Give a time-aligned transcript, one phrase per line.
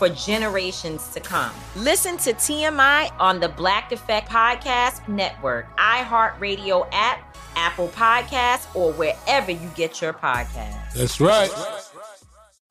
[0.00, 1.52] for generations to come.
[1.76, 9.50] Listen to TMI on the Black Effect Podcast Network, iHeartRadio app, Apple Podcasts, or wherever
[9.50, 10.94] you get your podcasts.
[10.94, 11.50] That's right.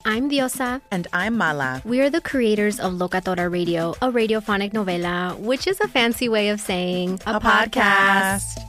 [0.06, 0.82] I'm Diosa.
[0.90, 1.84] And I'm Mala.
[1.86, 6.50] We are the creators of Locatora Radio, a radiophonic novela, which is a fancy way
[6.50, 8.42] of saying a, a podcast.
[8.42, 8.69] podcast.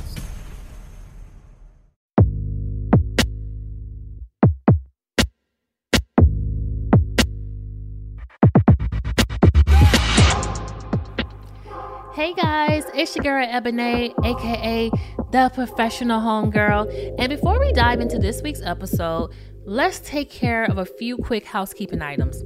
[13.01, 14.91] It's your girl Eboné, aka
[15.31, 17.15] the professional homegirl.
[17.17, 19.31] And before we dive into this week's episode,
[19.65, 22.43] let's take care of a few quick housekeeping items.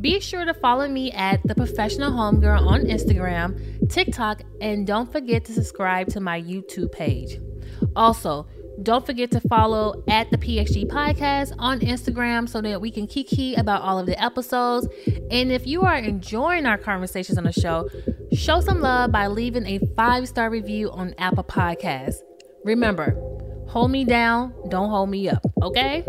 [0.00, 5.44] Be sure to follow me at the professional homegirl on Instagram, TikTok, and don't forget
[5.46, 7.40] to subscribe to my YouTube page.
[7.96, 8.46] Also,
[8.82, 13.54] don't forget to follow at the PXG Podcast on Instagram so that we can kiki
[13.54, 14.88] about all of the episodes.
[15.30, 17.88] And if you are enjoying our conversations on the show,
[18.32, 22.16] show some love by leaving a five star review on Apple Podcasts.
[22.64, 23.16] Remember,
[23.68, 26.04] hold me down, don't hold me up, okay?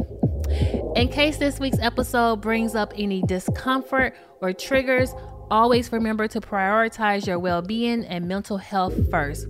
[0.95, 5.13] In case this week's episode brings up any discomfort or triggers,
[5.51, 9.47] always remember to prioritize your well being and mental health first.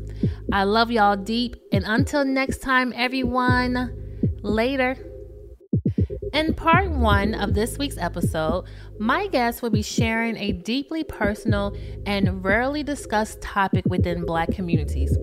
[0.52, 3.96] I love y'all deep, and until next time, everyone,
[4.42, 4.98] later.
[6.34, 8.66] In part one of this week's episode,
[9.00, 11.76] my guest will be sharing a deeply personal
[12.06, 15.18] and rarely discussed topic within Black communities.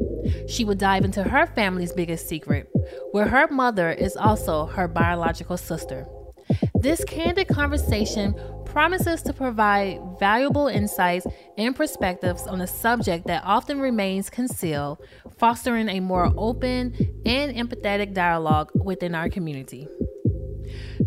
[0.49, 2.71] She will dive into her family's biggest secret,
[3.13, 6.07] where her mother is also her biological sister.
[6.75, 8.35] This candid conversation
[8.79, 11.27] promises to provide valuable insights
[11.57, 15.05] and perspectives on a subject that often remains concealed,
[15.37, 16.95] fostering a more open
[17.27, 19.89] and empathetic dialogue within our community.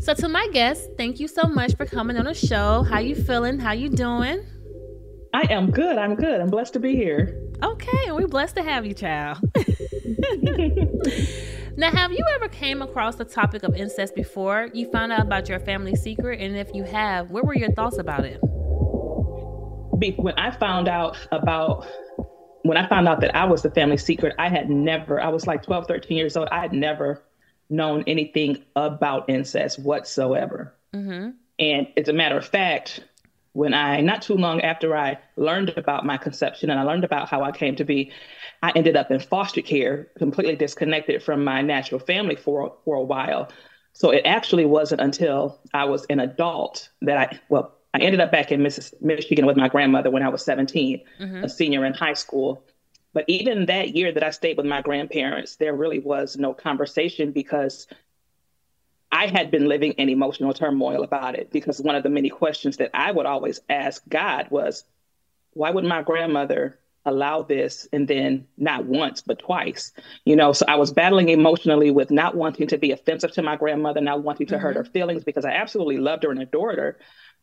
[0.01, 2.83] So to my guests, thank you so much for coming on the show.
[2.83, 3.57] How you feeling?
[3.57, 4.45] How you doing?
[5.33, 5.97] I am good.
[5.97, 6.41] I'm good.
[6.41, 7.41] I'm blessed to be here.
[7.63, 9.37] Okay, and we're blessed to have you, child.
[11.81, 15.49] Now, have you ever came across the topic of incest before you found out about
[15.49, 16.39] your family secret?
[16.39, 18.37] And if you have, what were your thoughts about it?
[20.17, 21.87] when I found out about
[22.61, 25.47] when I found out that I was the family secret, I had never, I was
[25.47, 26.49] like 12, 13 years old.
[26.51, 27.23] I had never
[27.71, 30.75] known anything about incest whatsoever.
[30.93, 31.31] Mm-hmm.
[31.57, 33.03] And as a matter of fact,
[33.53, 37.29] when I, not too long after I learned about my conception and I learned about
[37.29, 38.11] how I came to be,
[38.63, 43.03] I ended up in foster care, completely disconnected from my natural family for, for a
[43.03, 43.51] while.
[43.93, 48.31] So it actually wasn't until I was an adult that I, well, I ended up
[48.31, 51.43] back in Michigan with my grandmother when I was 17, mm-hmm.
[51.43, 52.63] a senior in high school.
[53.13, 57.33] But even that year that I stayed with my grandparents, there really was no conversation
[57.33, 57.87] because
[59.11, 61.51] I had been living in emotional turmoil about it.
[61.51, 64.83] Because one of the many questions that I would always ask God was,
[65.53, 69.91] why would my grandmother allow this and then not once but twice
[70.23, 73.55] you know so i was battling emotionally with not wanting to be offensive to my
[73.55, 74.61] grandmother not wanting to mm-hmm.
[74.61, 76.99] hurt her feelings because i absolutely loved her and adored her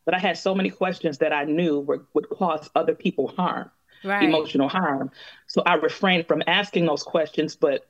[0.08, 3.70] but I had so many questions that I knew were, would cause other people harm,
[4.02, 4.22] right.
[4.22, 5.10] emotional harm.
[5.48, 7.86] So I refrained from asking those questions, but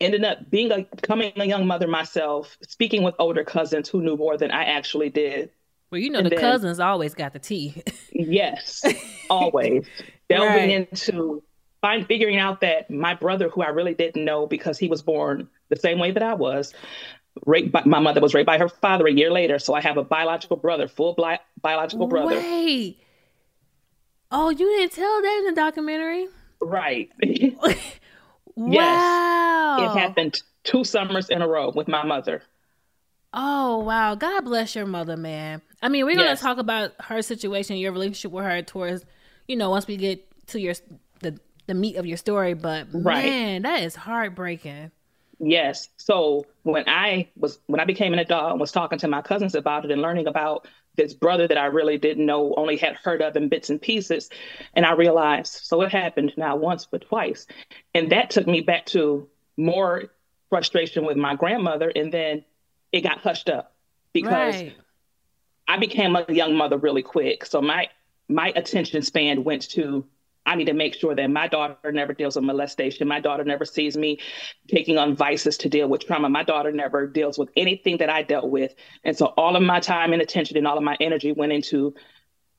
[0.00, 4.16] ended up being a becoming a young mother myself, speaking with older cousins who knew
[4.16, 5.50] more than I actually did.
[5.90, 7.82] Well, you know, and the then, cousins always got the tea.
[8.12, 8.82] yes,
[9.30, 9.86] always
[10.28, 10.88] delving right.
[10.92, 11.42] into
[11.80, 15.48] find figuring out that my brother, who I really didn't know because he was born
[15.68, 16.74] the same way that I was,
[17.44, 19.58] raped by, my mother was raped by her father a year later.
[19.58, 22.36] So I have a biological brother, full bi- biological brother.
[22.36, 22.98] Wait.
[24.30, 26.26] Oh, you didn't tell that in the documentary?
[26.60, 27.10] Right.
[28.56, 29.76] wow.
[29.78, 29.90] Yes.
[29.90, 32.42] It happened two summers in a row with my mother.
[33.32, 34.14] Oh, wow.
[34.14, 35.60] God bless your mother, man.
[35.82, 36.40] I mean, we're going to yes.
[36.40, 39.04] talk about her situation, your relationship with her towards,
[39.46, 40.74] you know, once we get to your
[41.20, 43.24] the the meat of your story, but right.
[43.24, 44.90] man, that is heartbreaking.
[45.38, 45.88] Yes.
[45.96, 49.54] So when I was when I became an adult and was talking to my cousins
[49.54, 53.22] about it and learning about this brother that I really didn't know, only had heard
[53.22, 54.30] of in bits and pieces,
[54.74, 57.46] and I realized so it happened not once but twice,
[57.94, 60.04] and that took me back to more
[60.48, 62.44] frustration with my grandmother, and then
[62.92, 63.74] it got hushed up
[64.12, 64.76] because right.
[65.68, 67.44] I became a young mother really quick.
[67.44, 67.88] So my
[68.28, 70.04] my attention span went to
[70.46, 73.08] I need to make sure that my daughter never deals with molestation.
[73.08, 74.20] My daughter never sees me
[74.68, 76.28] taking on vices to deal with trauma.
[76.28, 78.74] My daughter never deals with anything that I dealt with.
[79.04, 81.94] And so all of my time and attention and all of my energy went into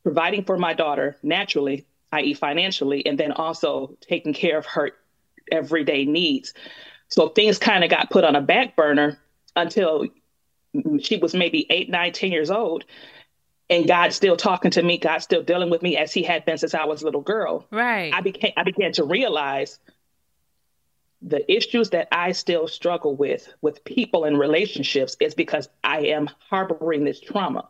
[0.03, 4.91] providing for my daughter naturally, i.e., financially, and then also taking care of her
[5.51, 6.53] everyday needs.
[7.07, 9.17] So things kind of got put on a back burner
[9.55, 10.05] until
[10.99, 12.83] she was maybe eight, nine, ten years old
[13.69, 16.57] and God still talking to me, God still dealing with me as He had been
[16.57, 17.65] since I was a little girl.
[17.71, 18.13] Right.
[18.13, 19.79] I became I began to realize
[21.21, 26.29] the issues that I still struggle with with people and relationships is because I am
[26.49, 27.67] harboring this trauma.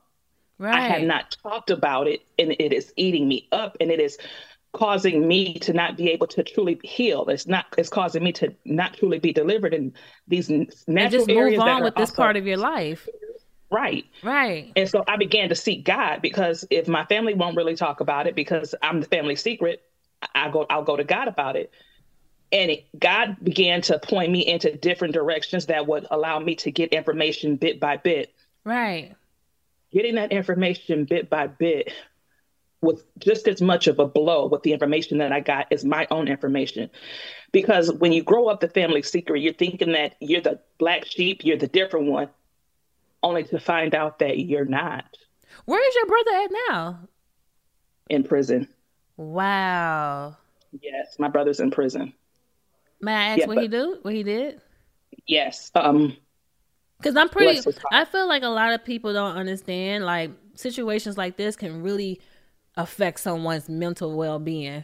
[0.60, 0.76] Right.
[0.76, 4.18] I have not talked about it and it is eating me up and it is
[4.74, 7.26] causing me to not be able to truly heal.
[7.30, 9.94] It's not it's causing me to not truly be delivered in
[10.28, 13.08] these natural and just move on with this part of your life.
[13.70, 14.06] Right.
[14.24, 14.72] Right.
[14.76, 18.28] And so I began to seek God because if my family won't really talk about
[18.28, 19.82] it because I'm the family secret,
[20.34, 21.72] I go I'll go to God about it.
[22.52, 26.72] And it, God began to point me into different directions that would allow me to
[26.72, 28.34] get information bit by bit.
[28.64, 29.16] Right.
[29.92, 31.92] Getting that information bit by bit
[32.80, 36.08] was just as much of a blow with the information that I got as my
[36.10, 36.90] own information.
[37.52, 41.44] Because when you grow up the family secret, you're thinking that you're the black sheep,
[41.44, 42.30] you're the different one
[43.24, 45.06] only to find out that you're not.
[45.66, 47.00] Where is your brother at now?
[48.10, 48.68] In prison.
[49.18, 50.38] Wow.
[50.82, 52.14] Yes, my brother's in prison.
[53.02, 53.98] May I ask yeah, what but, he do?
[54.02, 54.62] What he did?
[55.26, 55.72] Yes.
[55.76, 56.16] Um
[56.98, 61.38] because I'm pretty I feel like a lot of people don't understand like situations like
[61.38, 62.20] this can really
[62.76, 64.84] affect someone's mental well-being.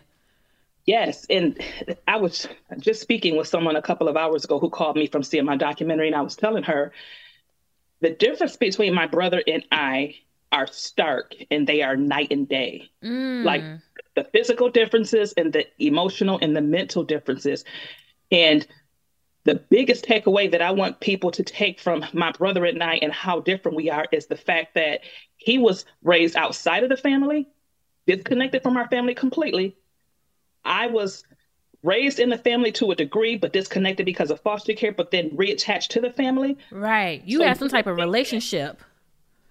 [0.86, 1.60] Yes, and
[2.08, 2.48] I was
[2.80, 5.56] just speaking with someone a couple of hours ago who called me from seeing my
[5.56, 6.92] documentary and I was telling her
[8.03, 10.15] the difference between my brother and I
[10.51, 12.91] are stark and they are night and day.
[13.01, 13.45] Mm.
[13.45, 13.63] Like
[14.15, 17.63] the physical differences and the emotional and the mental differences.
[18.29, 18.67] And
[19.45, 23.13] the biggest takeaway that I want people to take from my brother and I and
[23.13, 25.00] how different we are is the fact that
[25.38, 27.48] he was raised outside of the family,
[28.05, 29.77] disconnected from our family completely.
[30.65, 31.24] I was
[31.84, 35.30] raised in the family to a degree, but disconnected because of foster care, but then
[35.32, 36.58] reattached to the family.
[36.72, 37.22] Right.
[37.25, 38.82] You so have some type of relationship.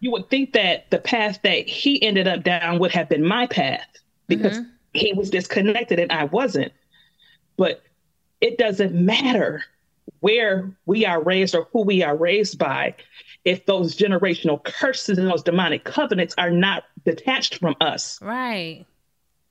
[0.00, 3.46] You would think that the path that he ended up down would have been my
[3.46, 3.86] path
[4.26, 4.68] because mm-hmm.
[4.94, 6.72] he was disconnected and I wasn't.
[7.56, 7.82] But
[8.40, 9.62] it doesn't matter
[10.20, 12.94] where we are raised or who we are raised by
[13.44, 18.20] if those generational curses and those demonic covenants are not detached from us.
[18.22, 18.86] Right.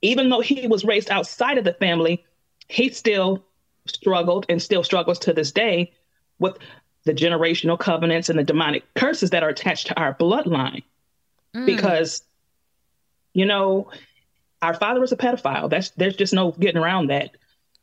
[0.01, 2.25] even though he was raised outside of the family,
[2.71, 3.43] he still
[3.85, 5.91] struggled and still struggles to this day
[6.39, 6.57] with
[7.03, 10.83] the generational covenants and the demonic curses that are attached to our bloodline.
[11.53, 11.65] Mm.
[11.65, 12.23] Because,
[13.33, 13.91] you know,
[14.61, 15.69] our father was a pedophile.
[15.69, 17.31] That's there's just no getting around that.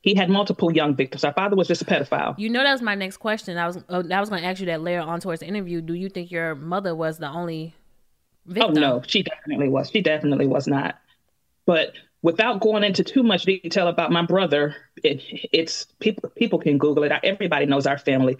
[0.00, 1.23] He had multiple young victims.
[1.23, 2.38] Our father was just a pedophile.
[2.38, 3.59] You know, that was my next question.
[3.59, 5.83] I was uh, I was going to ask you that later on towards the interview.
[5.83, 7.75] Do you think your mother was the only
[8.47, 8.71] victim?
[8.71, 9.90] Oh no, she definitely was.
[9.90, 10.99] She definitely was not.
[11.66, 15.22] But without going into too much detail about my brother, it,
[15.52, 17.12] it's people people can Google it.
[17.22, 18.37] Everybody knows our family.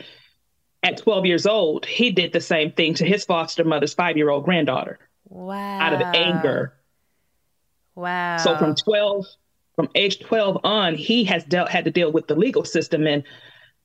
[0.82, 4.30] At 12 years old, he did the same thing to his foster mother's five year
[4.30, 4.99] old granddaughter.
[5.28, 5.80] Wow!
[5.80, 6.75] Out of anger.
[7.94, 8.37] Wow!
[8.38, 9.26] So from 12,
[9.75, 13.25] from age 12 on, he has dealt had to deal with the legal system, and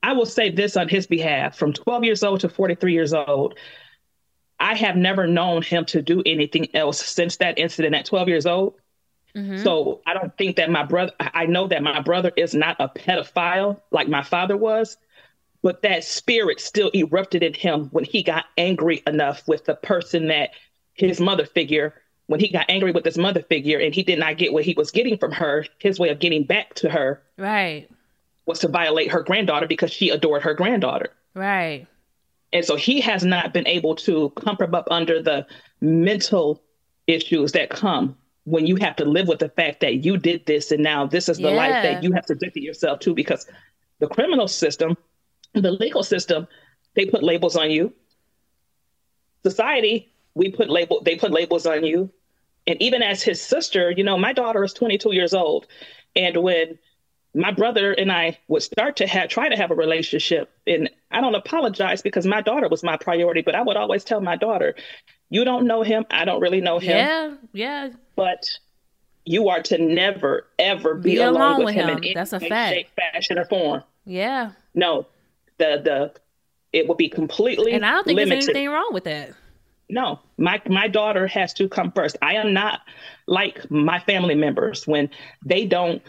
[0.02, 3.58] I will say this on his behalf: from 12 years old to 43 years old,
[4.60, 8.46] I have never known him to do anything else since that incident at 12 years
[8.46, 8.74] old
[9.36, 9.62] Mm-hmm.
[9.62, 12.88] So I don't think that my brother, I know that my brother is not a
[12.88, 14.96] pedophile like my father was,
[15.62, 20.28] but that spirit still erupted in him when he got angry enough with the person
[20.28, 20.50] that
[20.92, 21.94] his mother figure,
[22.26, 24.74] when he got angry with his mother figure and he did not get what he
[24.76, 27.22] was getting from her, his way of getting back to her.
[27.36, 27.88] Right.
[28.46, 31.10] Was to violate her granddaughter because she adored her granddaughter.
[31.34, 31.86] Right.
[32.52, 35.44] And so he has not been able to comfort up under the
[35.80, 36.62] mental
[37.08, 40.70] issues that come when you have to live with the fact that you did this
[40.70, 41.56] and now this is the yeah.
[41.56, 43.46] life that you have subjected yourself to because
[44.00, 44.96] the criminal system,
[45.54, 46.46] the legal system,
[46.94, 47.92] they put labels on you.
[49.42, 52.10] Society, we put label they put labels on you.
[52.66, 55.66] And even as his sister, you know, my daughter is 22 years old.
[56.16, 56.78] And when
[57.34, 61.20] my brother and I would start to have try to have a relationship, and I
[61.20, 64.74] don't apologize because my daughter was my priority, but I would always tell my daughter,
[65.34, 66.06] you don't know him.
[66.12, 66.96] I don't really know him.
[66.96, 67.88] Yeah, yeah.
[68.14, 68.48] But
[69.24, 72.32] you are to never, ever be, be alone, alone, with, with him, him, in That's
[72.32, 72.74] any a fact.
[72.74, 73.82] shape, fashion, or form.
[74.04, 74.52] Yeah.
[74.74, 75.06] No,
[75.58, 76.12] the the
[76.72, 77.72] it will be completely.
[77.72, 78.42] And I don't think limited.
[78.42, 79.32] there's anything wrong with that.
[79.90, 82.16] No, my my daughter has to come first.
[82.22, 82.82] I am not
[83.26, 85.10] like my family members when
[85.44, 86.00] they don't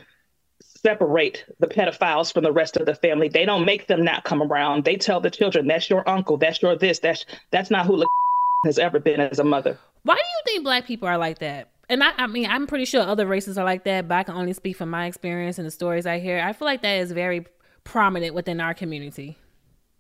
[0.61, 3.27] separate the pedophiles from the rest of the family.
[3.27, 4.85] They don't make them not come around.
[4.85, 6.37] They tell the children, "That's your uncle.
[6.37, 6.99] That's your this.
[6.99, 8.03] That's that's not who
[8.65, 9.77] has ever been as a mother.
[10.03, 11.69] Why do you think black people are like that?
[11.87, 14.35] And I, I mean, I'm pretty sure other races are like that, but I can
[14.35, 16.39] only speak from my experience and the stories I hear.
[16.39, 17.45] I feel like that is very
[17.83, 19.37] prominent within our community.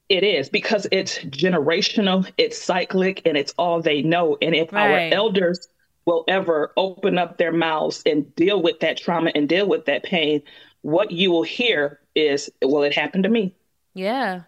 [0.09, 4.37] It is because it's generational, it's cyclic, and it's all they know.
[4.41, 5.11] And if right.
[5.11, 5.67] our elders
[6.05, 10.03] will ever open up their mouths and deal with that trauma and deal with that
[10.03, 10.43] pain,
[10.81, 13.55] what you will hear is, well, it happened to me.
[13.95, 14.41] Yeah.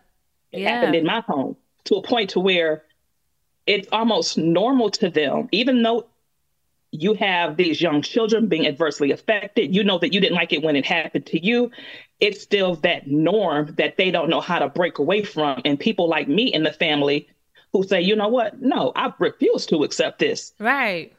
[0.52, 0.70] It yeah.
[0.70, 1.56] happened in my home
[1.86, 2.84] to a point to where
[3.68, 6.08] it's almost normal to them, even though
[6.92, 9.76] you have these young children being adversely affected.
[9.76, 11.70] You know that you didn't like it when it happened to you.
[12.20, 15.62] It's still that norm that they don't know how to break away from.
[15.66, 17.28] And people like me in the family
[17.74, 18.62] who say, you know what?
[18.62, 20.54] No, I refuse to accept this.
[20.60, 21.14] Right.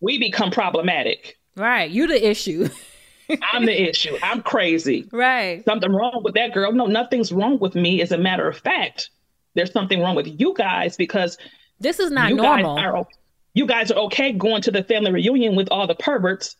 [0.00, 1.36] We become problematic.
[1.56, 1.90] Right.
[1.90, 2.68] You the issue.
[3.52, 4.16] I'm the issue.
[4.22, 5.08] I'm crazy.
[5.12, 5.64] Right.
[5.64, 6.72] Something wrong with that girl.
[6.72, 8.00] No, nothing's wrong with me.
[8.00, 9.10] As a matter of fact,
[9.54, 11.36] there's something wrong with you guys because
[11.80, 12.76] this is not you normal.
[12.76, 13.06] Guys are,
[13.54, 16.56] you guys are okay going to the family reunion with all the perverts.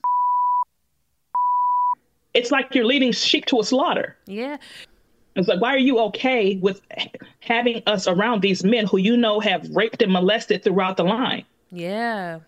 [2.35, 4.17] It's like you're leading sheep to a slaughter.
[4.27, 4.59] Yeah.
[5.35, 6.81] It's like, why are you okay with
[7.41, 11.45] having us around these men who you know have raped and molested throughout the line?
[11.71, 12.41] Yeah.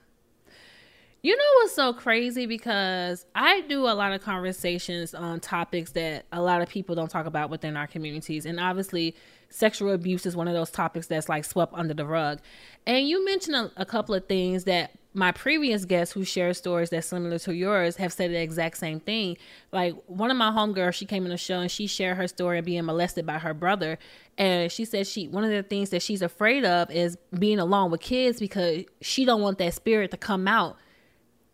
[1.23, 2.47] You know what's so crazy?
[2.47, 7.11] Because I do a lot of conversations on topics that a lot of people don't
[7.11, 8.47] talk about within our communities.
[8.47, 9.15] And obviously,
[9.51, 12.41] sexual abuse is one of those topics that's like swept under the rug.
[12.87, 16.91] And you mentioned a, a couple of things that my previous guests who share stories
[16.91, 19.37] that's similar to yours have said the exact same thing.
[19.73, 22.61] Like one of my homegirls, she came in the show and she shared her story
[22.61, 23.99] of being molested by her brother.
[24.39, 27.91] And she said she one of the things that she's afraid of is being alone
[27.91, 30.77] with kids because she don't want that spirit to come out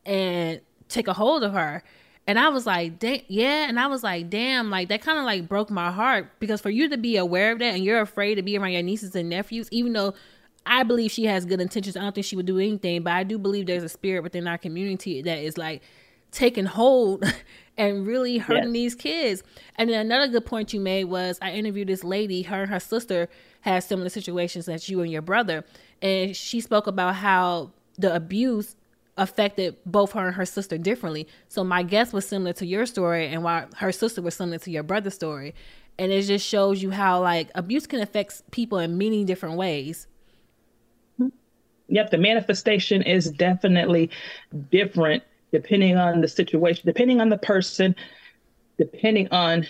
[0.05, 1.83] and take a hold of her.
[2.27, 3.69] And I was like, yeah.
[3.69, 6.71] And I was like, damn, like that kind of like broke my heart because for
[6.71, 9.29] you to be aware of that and you're afraid to be around your nieces and
[9.29, 10.15] nephews, even though
[10.65, 13.23] I believe she has good intentions, I don't think she would do anything, but I
[13.23, 15.83] do believe there's a spirit within our community that is like
[16.33, 17.25] taking hold
[17.77, 18.73] and really hurting yes.
[18.73, 19.43] these kids.
[19.77, 22.81] And then another good point you made was I interviewed this lady, her and her
[22.81, 23.29] sister
[23.61, 25.65] had similar situations as you and your brother.
[26.03, 28.75] And she spoke about how the abuse
[29.17, 31.27] affected both her and her sister differently.
[31.49, 34.71] So my guess was similar to your story, and why her sister was similar to
[34.71, 35.55] your brother's story.
[35.99, 40.07] And it just shows you how like abuse can affect people in many different ways.
[41.89, 44.11] Yep, the manifestation is definitely
[44.71, 47.95] different depending on the situation, depending on the person,
[48.77, 49.67] depending on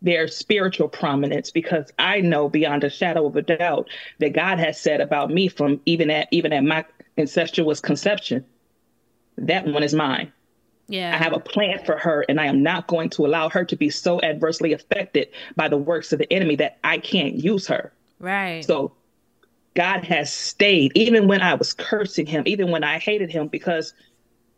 [0.00, 3.88] their spiritual prominence because I know beyond a shadow of a doubt
[4.20, 6.84] that God has said about me from even at even at my
[7.16, 8.44] incestuous conception,
[9.46, 10.32] that one is mine.
[10.88, 11.14] Yeah.
[11.14, 13.76] I have a plan for her, and I am not going to allow her to
[13.76, 17.92] be so adversely affected by the works of the enemy that I can't use her.
[18.18, 18.64] Right.
[18.64, 18.92] So
[19.74, 23.92] God has stayed, even when I was cursing him, even when I hated him, because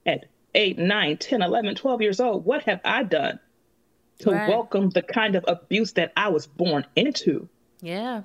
[0.06, 3.40] at 8, 9, 10, 11, 12 years old, what have I done
[4.20, 4.48] to Right.
[4.48, 7.48] welcome the kind of abuse that I was born into?
[7.80, 8.22] Yeah.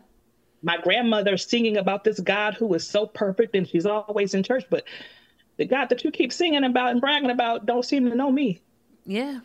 [0.61, 4.65] My grandmother singing about this God who is so perfect and she's always in church,
[4.69, 4.83] but
[5.57, 8.61] the God that you keep singing about and bragging about don't seem to know me.
[9.05, 9.39] Yeah.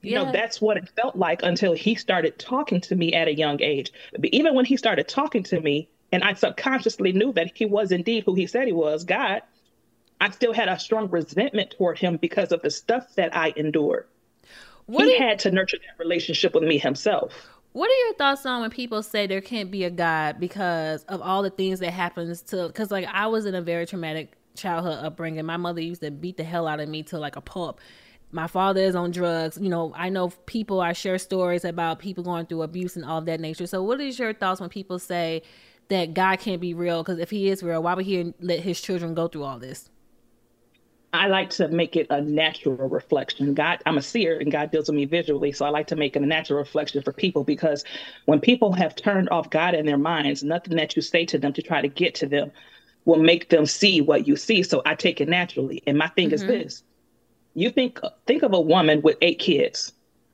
[0.00, 3.34] You know, that's what it felt like until he started talking to me at a
[3.34, 3.92] young age.
[4.12, 7.90] But even when he started talking to me, and I subconsciously knew that he was
[7.90, 9.42] indeed who he said he was, God,
[10.20, 14.06] I still had a strong resentment toward him because of the stuff that I endured.
[14.86, 17.48] What he you- had to nurture that relationship with me himself.
[17.72, 21.20] What are your thoughts on when people say there can't be a God because of
[21.20, 22.68] all the things that happens to?
[22.68, 25.44] Because like I was in a very traumatic childhood upbringing.
[25.46, 27.80] My mother used to beat the hell out of me to like a pulp.
[28.30, 29.58] My father is on drugs.
[29.60, 30.80] You know, I know people.
[30.80, 33.66] I share stories about people going through abuse and all of that nature.
[33.66, 35.42] So, what is your thoughts when people say
[35.88, 37.02] that God can't be real?
[37.02, 39.88] Because if He is real, why would He let His children go through all this?
[41.12, 43.54] I like to make it a natural reflection.
[43.54, 45.52] God, I'm a seer and God deals with me visually.
[45.52, 47.82] So I like to make it a natural reflection for people because
[48.26, 51.54] when people have turned off God in their minds, nothing that you say to them
[51.54, 52.52] to try to get to them
[53.08, 54.62] will make them see what you see.
[54.62, 55.82] So I take it naturally.
[55.86, 56.48] And my thing is Mhm.
[56.48, 56.82] this
[57.54, 59.92] you think think of a woman with eight kids.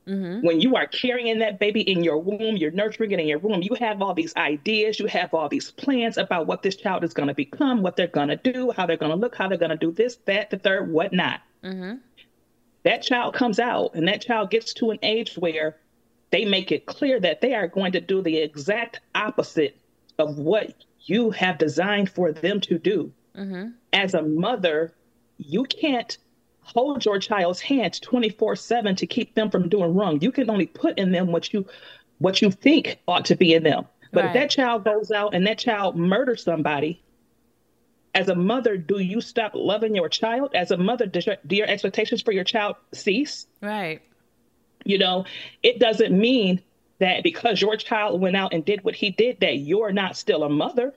[0.09, 0.45] Mm-hmm.
[0.45, 3.63] When you are carrying that baby in your womb, you're nurturing it in your womb,
[3.63, 7.15] you have all these ideas, you have all these plans about what this child is
[7.15, 9.57] going to become, what they're going to do, how they're going to look, how they're
[9.57, 11.41] going to do this, that, the third, whatnot.
[11.63, 11.95] Mm-hmm.
[12.83, 15.77] That child comes out and that child gets to an age where
[16.31, 19.79] they make it clear that they are going to do the exact opposite
[20.19, 23.13] of what you have designed for them to do.
[23.37, 23.71] Mm-hmm.
[23.93, 24.93] As a mother,
[25.39, 26.17] you can't
[26.61, 30.21] hold your child's hand 24/7 to keep them from doing wrong.
[30.21, 31.67] You can only put in them what you
[32.19, 33.87] what you think ought to be in them.
[34.13, 37.03] But if that child goes out and that child murders somebody,
[38.15, 40.53] as a mother, do you stop loving your child?
[40.55, 43.49] As a mother, your, do your expectations for your child cease?
[43.61, 44.01] Right.
[44.85, 45.25] You know,
[45.65, 46.63] it doesn't mean
[46.99, 50.43] that because your child went out and did what he did, that you're not still
[50.45, 50.95] a mother.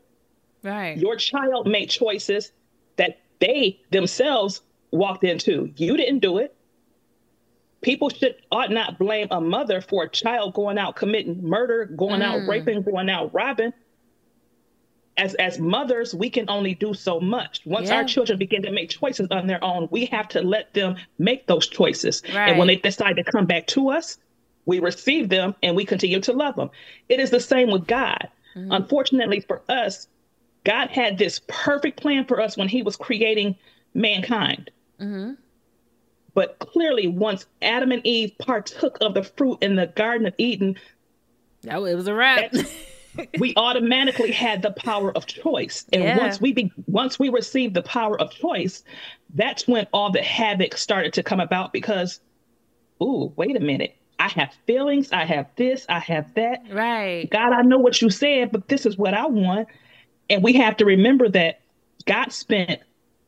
[0.64, 0.98] Right.
[0.98, 2.52] Your child made choices
[2.98, 5.72] that they themselves walked into.
[5.76, 6.56] You didn't do it.
[7.82, 12.22] People should ought not blame a mother for a child going out committing murder, going
[12.22, 12.48] out Mm.
[12.48, 13.72] raping, going out robbing.
[15.16, 17.62] As as mothers, we can only do so much.
[17.66, 20.96] Once our children begin to make choices on their own, we have to let them
[21.18, 22.22] make those choices.
[22.52, 24.20] And when they decide to come back to us,
[24.68, 26.70] we receive them and we continue to love them.
[27.10, 28.28] It is the same with God.
[28.56, 30.08] Unfortunately for us,
[30.64, 33.56] God had this perfect plan for us when he was creating
[33.94, 34.72] mankind.
[35.00, 35.34] Mm-hmm.
[36.34, 40.76] But clearly, once Adam and Eve partook of the fruit in the Garden of Eden,
[41.64, 42.52] that it was a wrap.
[43.40, 45.86] we automatically had the power of choice.
[45.92, 46.18] And Yeah.
[46.18, 48.84] once we be, once we received the power of choice,
[49.36, 51.74] that's when all the havoc started to come about.
[51.74, 52.20] Because,
[53.02, 56.64] ooh, wait a minute, I have feelings, I have this, I have that.
[56.72, 57.30] Right.
[57.30, 59.68] God, I know what you said, but this is what I want.
[60.30, 61.62] And we have to remember that
[62.06, 62.82] God spent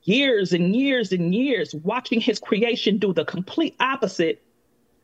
[0.04, 4.41] years and years and years watching his creation do the complete opposite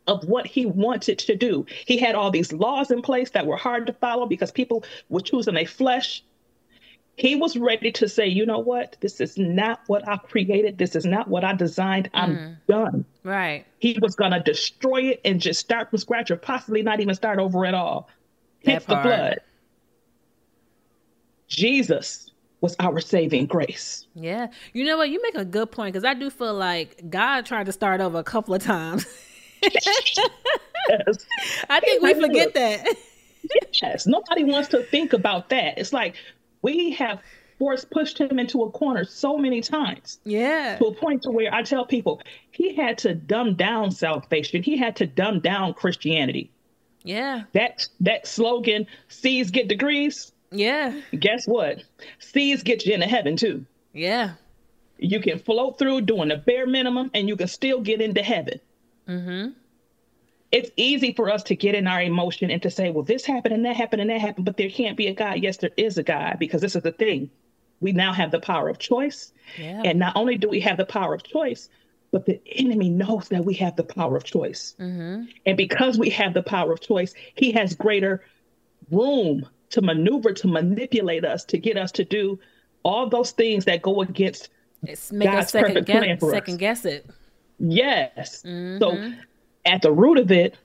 [0.07, 1.65] of what he wanted to do.
[1.85, 5.21] He had all these laws in place that were hard to follow because people were
[5.21, 6.23] choosing their flesh.
[7.17, 8.97] He was ready to say, you know what?
[8.99, 10.77] This is not what I created.
[10.77, 12.09] This is not what I designed.
[12.13, 12.57] I'm mm.
[12.67, 13.05] done.
[13.23, 13.65] Right.
[13.79, 17.15] He was going to destroy it and just start from scratch or possibly not even
[17.15, 18.09] start over at all.
[18.65, 19.39] That the blood.
[21.47, 24.07] Jesus was our saving grace.
[24.15, 24.47] Yeah.
[24.73, 25.09] You know what?
[25.09, 28.17] You make a good point because I do feel like God tried to start over
[28.17, 29.05] a couple of times.
[31.69, 32.87] I think we forget that.
[33.81, 35.77] Yes, nobody wants to think about that.
[35.77, 36.15] It's like
[36.65, 37.21] we have
[37.59, 40.19] forced pushed him into a corner so many times.
[40.25, 40.77] Yeah.
[40.79, 44.63] To a point to where I tell people he had to dumb down salvation.
[44.63, 46.49] He had to dumb down Christianity.
[47.03, 47.43] Yeah.
[47.53, 50.31] That that slogan, C's get degrees.
[50.51, 50.99] Yeah.
[51.17, 51.83] Guess what?
[52.19, 53.65] C's get you into heaven too.
[53.93, 54.31] Yeah.
[54.97, 58.59] You can float through doing the bare minimum and you can still get into heaven.
[59.07, 59.51] Mm-hmm.
[60.55, 63.53] It's easy for us to get in our emotion and to say, well, this happened
[63.53, 65.43] and that happened and that happened, but there can't be a God.
[65.43, 67.29] Yes, there is a God because this is the thing.
[67.81, 69.33] We now have the power of choice.
[69.57, 69.81] Yeah.
[69.83, 71.69] And not only do we have the power of choice,
[72.15, 74.73] But the enemy knows that we have the power of choice.
[74.79, 75.23] Mm-hmm.
[75.45, 78.23] And because we have the power of choice, he has greater
[78.89, 82.39] room to maneuver, to manipulate us, to get us to do
[82.83, 84.47] all those things that go against
[84.83, 86.59] it's make God's us second, perfect guess, plan for second us.
[86.59, 87.05] guess it.
[87.59, 88.43] Yes.
[88.43, 88.79] Mhm.
[88.79, 89.13] So
[89.65, 90.55] at the root of it,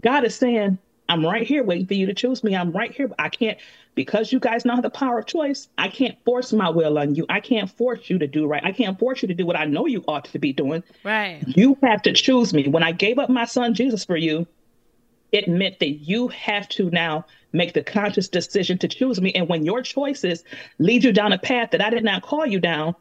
[0.00, 2.56] God is saying, I'm right here waiting for you to choose me.
[2.56, 3.08] I'm right here.
[3.08, 3.58] But I can't,
[3.94, 7.26] because you guys know the power of choice, I can't force my will on you.
[7.28, 8.64] I can't force you to do right.
[8.64, 10.82] I can't force you to do what I know you ought to be doing.
[11.04, 11.42] Right.
[11.46, 12.68] You have to choose me.
[12.68, 14.46] When I gave up my son Jesus for you,
[15.30, 19.32] it meant that you have to now make the conscious decision to choose me.
[19.32, 20.44] And when your choices
[20.78, 22.94] lead you down a path that I did not call you down,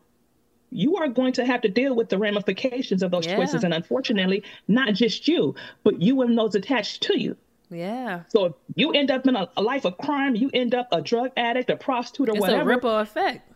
[0.75, 3.35] you are going to have to deal with the ramifications of those Yeah.
[3.37, 3.63] choices.
[3.63, 7.35] And unfortunately, not just you, but you and those attached to you.
[7.69, 8.23] Yeah.
[8.29, 11.01] So if you end up in a, a life of crime, you end up a
[11.01, 13.49] drug addict, a prostitute, or It's whatever a ripple effect.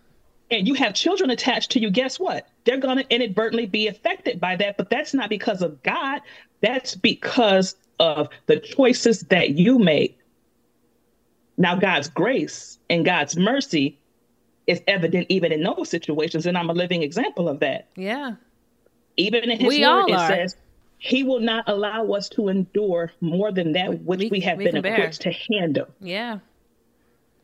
[0.49, 2.47] and you have children attached to you, guess what?
[2.63, 4.77] They're going to inadvertently be affected by that.
[4.77, 6.21] But that's not because of God.
[6.61, 10.17] That's because of the choices that you make.
[11.57, 13.99] Now, God's grace and God's mercy
[14.67, 16.45] is evident even in those situations.
[16.45, 17.87] And I'm a living example of that.
[17.95, 18.35] Yeah.
[19.15, 20.27] Even in his We word, it are.
[20.27, 20.55] says,
[20.99, 24.85] he will not allow us to endure more than that which we, have we been
[24.85, 25.87] equipped to handle.
[25.99, 26.39] Yeah.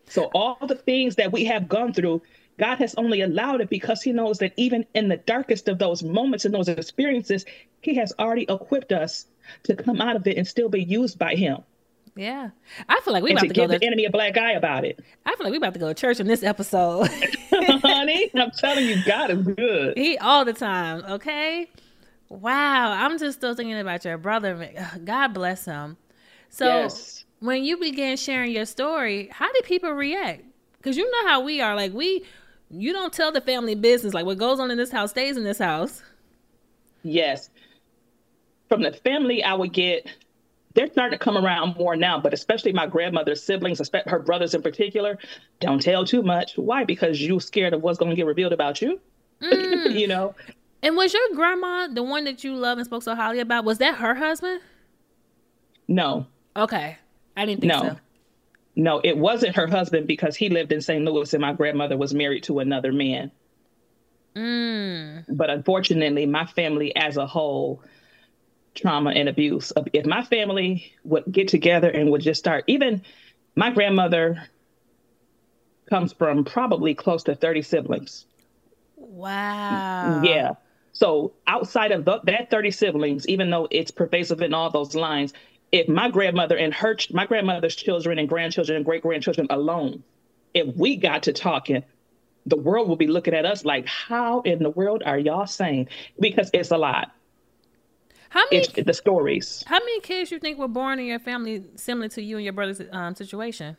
[0.08, 2.22] So all the things that we have gone through,
[2.60, 6.04] God has only allowed it because he knows that even in the darkest of those
[6.04, 7.46] moments and those experiences,
[7.82, 9.26] he has already equipped us
[9.64, 11.58] to come out of it and still be used by him.
[12.16, 12.50] Yeah.
[12.88, 14.52] I feel like we and about to to go give the enemy a black eye
[14.54, 15.00] about it.
[15.26, 17.08] I feel like we about to go to church in this episode.
[17.52, 19.98] Honey, I'm telling you, God is good.
[19.98, 21.70] he all the time, okay?
[22.30, 24.70] Wow, I'm just still thinking about your brother.
[25.04, 25.98] God bless him.
[26.50, 27.26] So Yes.
[27.40, 30.44] when you began sharing your story, how did people react?
[30.78, 31.76] Because you know how we are.
[31.76, 32.26] Like we,
[32.70, 34.14] you don't tell the family business.
[34.14, 36.02] Like what goes on in this house stays in this house.
[37.04, 37.50] Yes.
[38.70, 40.08] From the family, I would get,
[40.74, 44.62] they're starting to come around more now, but especially my grandmother's siblings, her brothers in
[44.62, 45.18] particular,
[45.60, 46.58] don't tell too much.
[46.58, 46.84] Why?
[46.84, 49.00] Because you're scared of what's going to get revealed about you.
[49.42, 50.36] you know?
[50.82, 53.66] And was your grandma the one that you love and spoke so highly about?
[53.66, 54.62] Was that her husband?
[55.88, 56.28] No.
[56.56, 56.98] Okay,
[57.38, 57.82] I didn't think No.
[57.82, 57.98] so.
[58.76, 61.04] No, it wasn't her husband because he lived in St.
[61.06, 63.32] Louis and my grandmother was married to another man.
[64.36, 65.26] Mm.
[65.30, 67.84] But unfortunately, my family as a whole,
[68.76, 69.72] trauma and abuse.
[69.94, 73.04] If my family would get together and would just start, even
[73.56, 74.44] my grandmother
[75.90, 78.26] comes from probably close to 30 siblings.
[78.96, 80.22] Wow.
[80.24, 80.54] Yeah.
[80.94, 85.34] So outside of th- that 30 siblings, even though it's pervasive in all those lines,
[85.72, 90.04] if my grandmother and her, my grandmother's children and grandchildren and great grandchildren alone,
[90.54, 91.84] if we got to talking,
[92.46, 95.88] the world will be looking at us like, how in the world are y'all saying?
[96.20, 97.12] Because it's a lot.
[98.34, 98.66] How many?
[98.66, 99.64] The stories.
[99.68, 102.54] How many kids you think were born in your family similar to you and your
[102.54, 103.78] brother's um, situation?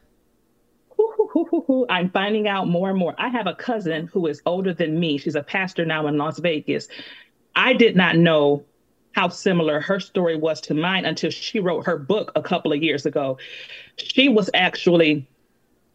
[1.90, 3.16] I'm finding out more and more.
[3.18, 5.18] I have a cousin who is older than me.
[5.18, 6.86] She's a pastor now in Las Vegas.
[7.56, 8.64] I did not know
[9.10, 12.80] how similar her story was to mine until she wrote her book a couple of
[12.80, 13.38] years ago.
[13.96, 15.28] She was actually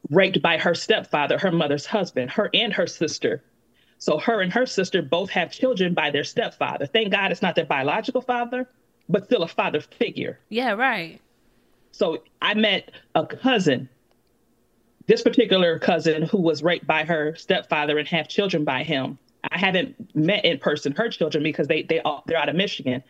[0.10, 3.42] raped by her stepfather, her mother's husband, her and her sister.
[4.00, 6.86] So her and her sister both have children by their stepfather.
[6.86, 8.68] Thank God it's not their biological father,
[9.10, 10.40] but still a father figure.
[10.48, 11.22] Yeah, right.
[11.92, 13.90] So I met a cousin,
[15.08, 19.18] this particular cousin who was raped by her stepfather and have children by him.
[19.52, 23.04] I haven't met in person her children because they they all they're out of Michigan.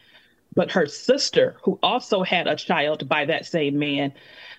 [0.56, 4.14] But her sister, who also had a child by that same man,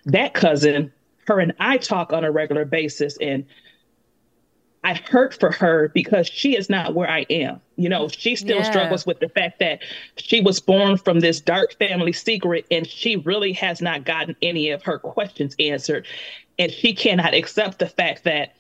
[0.04, 0.92] that cousin,
[1.26, 3.46] her and I talk on a regular basis and
[4.82, 7.60] I hurt for her because she is not where I am.
[7.76, 8.62] You know, she still Yeah.
[8.62, 9.80] struggles with the fact that
[10.16, 14.70] she was born from this dark family secret and she really has not gotten any
[14.70, 16.06] of her questions answered.
[16.58, 18.54] And she cannot accept the fact that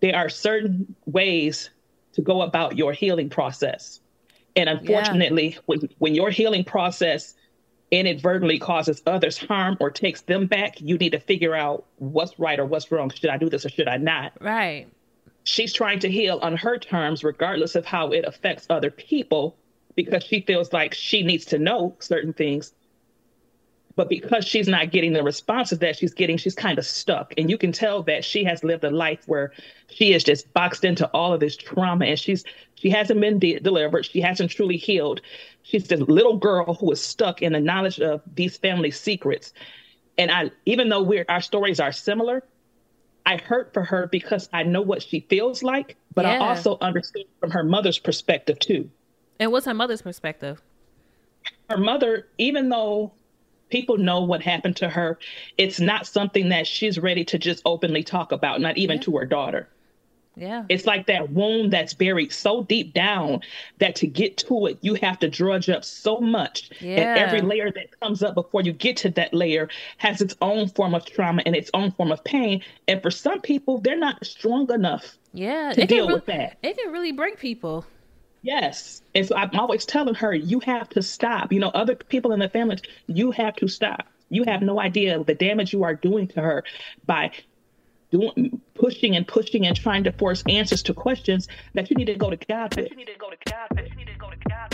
[0.00, 1.70] there are certain ways
[2.12, 4.00] to go about your healing process.
[4.56, 7.34] And unfortunately, when, when your healing process
[7.90, 12.58] inadvertently causes others harm or takes them back, you need to figure out what's right
[12.58, 13.10] or what's wrong.
[13.10, 14.32] Should I do this or should I not?
[14.40, 14.86] Right.
[15.44, 19.56] She's trying to heal on her terms, regardless of how it affects other people,
[19.94, 22.72] because she feels like she needs to know certain things.
[23.96, 27.32] But because she's not getting the responses that she's getting, she's kind of stuck.
[27.38, 29.52] And you can tell that she has lived a life where
[29.88, 33.60] she is just boxed into all of this trauma and she's she hasn't been de-
[33.60, 34.04] delivered.
[34.04, 35.20] She hasn't truly healed.
[35.62, 39.52] She's this little girl who is stuck in the knowledge of these family secrets.
[40.18, 42.42] And I even though we're our stories are similar,
[43.26, 47.26] I hurt for her because I know what she feels like, but I also understand
[47.40, 48.90] from her mother's perspective too.
[49.40, 50.60] And what's her mother's perspective?
[51.70, 53.12] Her mother, even though
[53.70, 55.18] people know what happened to her,
[55.58, 59.02] it's not something that she's ready to just openly talk about, not even yeah.
[59.02, 59.68] to her daughter.
[60.36, 60.64] Yeah.
[60.68, 63.40] It's like that wound that's buried so deep down
[63.78, 66.70] that to get to it, you have to drudge up so much.
[66.80, 67.00] Yeah.
[67.00, 69.68] And every layer that comes up before you get to that layer
[69.98, 72.62] has its own form of trauma and its own form of pain.
[72.88, 76.58] And for some people, they're not strong enough yeah, to deal with that.
[76.62, 77.84] It can really break people.
[78.42, 79.02] Yes.
[79.14, 81.52] And so I'm always telling her, you have to stop.
[81.52, 84.06] You know, other people in the family, you have to stop.
[84.28, 86.64] You have no idea the damage you are doing to her
[87.06, 87.30] by
[88.14, 92.14] doing pushing and pushing and trying to force answers to questions that you need to
[92.14, 92.90] go to God God with.
[92.90, 94.70] You need to go to God.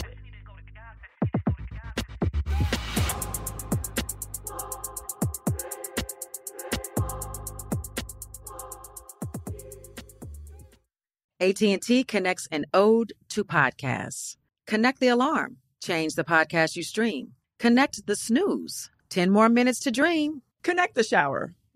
[11.43, 14.37] AT&T connects an ode to podcasts.
[14.67, 15.57] Connect the alarm.
[15.83, 17.33] Change the podcast you stream.
[17.59, 18.91] Connect the snooze.
[19.09, 20.43] 10 more minutes to dream.
[20.63, 21.55] Connect the shower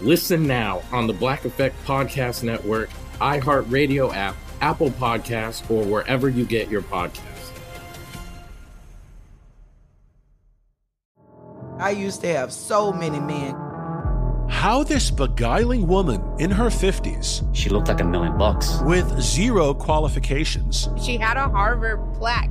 [0.00, 6.44] Listen now on the Black Effect Podcast Network, iHeartRadio app, Apple Podcasts, or wherever you
[6.44, 7.52] get your podcasts.
[11.78, 13.54] I used to have so many men.
[14.48, 17.54] How this beguiling woman in her 50s.
[17.54, 18.80] She looked like a million bucks.
[18.82, 20.88] With zero qualifications.
[21.02, 22.50] She had a Harvard plaque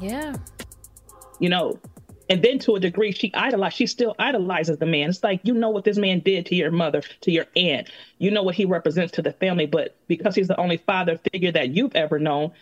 [0.00, 0.36] Yeah.
[1.38, 1.78] You know,
[2.28, 5.10] and then to a degree, she idolizes, she still idolizes the man.
[5.10, 7.88] It's like, you know what this man did to your mother, to your aunt.
[8.18, 9.66] You know what he represents to the family.
[9.66, 12.52] But because he's the only father figure that you've ever known,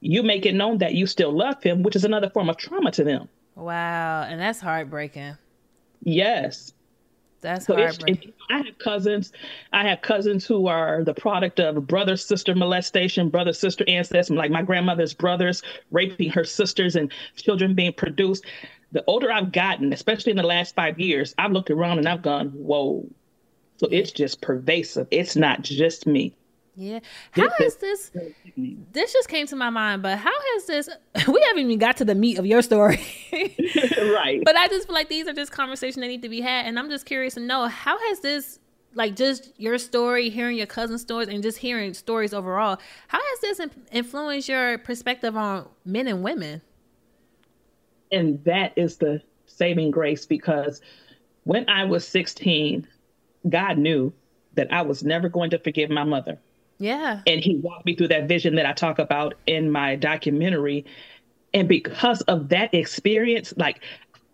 [0.00, 2.92] you make it known that you still love him, which is another form of trauma
[2.92, 3.28] to them.
[3.56, 4.22] Wow.
[4.22, 5.36] And that's heartbreaking.
[6.04, 6.72] Yes.
[7.40, 8.32] That's So heartbreaking.
[8.50, 9.32] I have cousins.
[9.72, 14.50] I have cousins who are the product of brother sister molestation, brother sister ancestry, like
[14.50, 18.44] my grandmother's brothers raping her sisters and children being produced.
[18.92, 22.22] The older I've gotten, especially in the last five years, I've looked around and I've
[22.22, 23.06] gone, whoa.
[23.76, 25.06] So it's just pervasive.
[25.10, 26.34] It's not just me.
[26.78, 27.00] Yeah.
[27.32, 28.12] How has this
[28.92, 30.88] this just came to my mind, but how has this
[31.26, 33.04] we haven't even got to the meat of your story.
[33.32, 34.40] right.
[34.44, 36.66] But I just feel like these are just conversations that need to be had.
[36.66, 38.60] And I'm just curious to know how has this
[38.94, 43.40] like just your story, hearing your cousin's stories and just hearing stories overall, how has
[43.40, 46.62] this influenced your perspective on men and women?
[48.12, 50.80] And that is the saving grace because
[51.42, 52.86] when I was 16,
[53.48, 54.12] God knew
[54.54, 56.38] that I was never going to forgive my mother.
[56.78, 57.22] Yeah.
[57.26, 60.86] And he walked me through that vision that I talk about in my documentary.
[61.52, 63.82] And because of that experience, like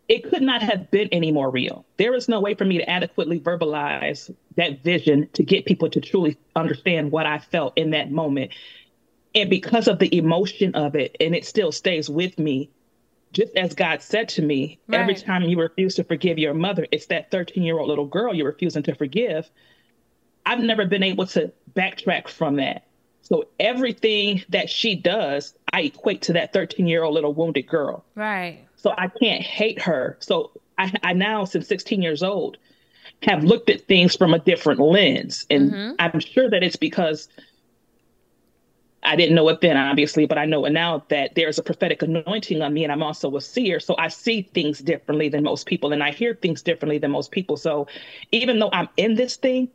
[0.08, 1.86] it could not have been any more real.
[1.96, 6.00] There is no way for me to adequately verbalize that vision to get people to
[6.00, 8.52] truly understand what I felt in that moment.
[9.34, 12.70] And because of the emotion of it, and it still stays with me,
[13.32, 17.06] just as God said to me, every time you refuse to forgive your mother, it's
[17.06, 19.50] that 13 year old little girl you're refusing to forgive.
[20.46, 22.86] I've never been able to backtrack from that.
[23.22, 28.04] So everything that she does, I equate to that 13 year old little wounded girl.
[28.14, 28.66] Right.
[28.76, 30.18] So I can't hate her.
[30.20, 32.58] So I, I now, since 16 years old,
[33.22, 35.46] have looked at things from a different lens.
[35.48, 35.94] And Mhm.
[35.98, 37.28] I'm sure that it's because
[39.02, 42.02] I didn't know it then, obviously, but I know it now that there's a prophetic
[42.02, 43.78] anointing on me and I'm also a seer.
[43.78, 47.30] So I see things differently than most people and I hear things differently than most
[47.30, 47.56] people.
[47.56, 47.86] So
[48.32, 49.68] even though I'm in this thing,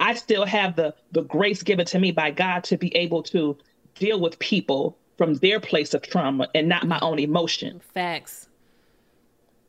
[0.00, 3.56] I still have the the grace given to me by God to be able to
[3.94, 7.80] deal with people from their place of trauma and not my own emotion.
[7.92, 8.48] Facts.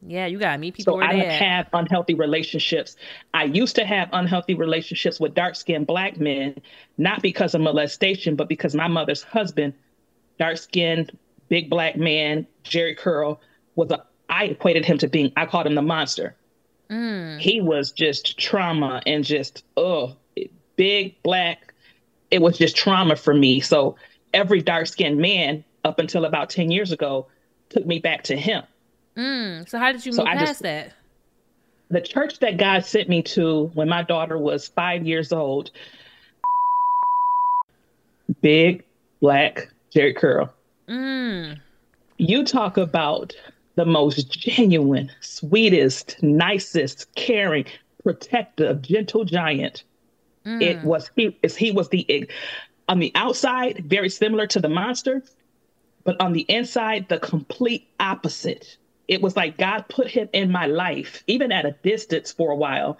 [0.07, 2.95] Yeah, you gotta meet people So I don't have unhealthy relationships.
[3.33, 6.59] I used to have unhealthy relationships with dark skinned black men,
[6.97, 9.73] not because of molestation, but because my mother's husband,
[10.39, 11.15] dark skinned,
[11.49, 13.41] big black man, Jheri curl,
[13.75, 16.35] was a I equated him to being I called him the monster.
[16.89, 17.39] Mm.
[17.39, 20.15] He was just trauma and just oh
[20.75, 21.73] big black.
[22.29, 23.60] It was just trauma for me.
[23.60, 23.95] So
[24.34, 27.27] every dark skinned man up until about 10 years ago
[27.69, 28.63] took me back to him.
[29.17, 29.67] Mm.
[29.67, 30.93] So how did you So move I past just- that?
[31.89, 35.71] the church that God sent me to when my daughter was five years old,
[38.41, 38.84] big
[39.19, 40.53] black Jheri curl.
[40.88, 41.60] Mm.
[42.17, 43.34] You talk about
[43.75, 47.65] the most genuine, sweetest, nicest, caring,
[48.03, 49.84] protective, gentle giant.
[50.45, 50.84] It Mm.
[50.84, 51.38] was he.
[51.43, 52.27] is- He was the
[52.89, 55.23] on the outside very similar to the monster,
[56.04, 58.77] but on the inside the complete opposite.
[59.08, 62.56] It was like God put him in my life, even at a distance for a
[62.56, 62.97] while,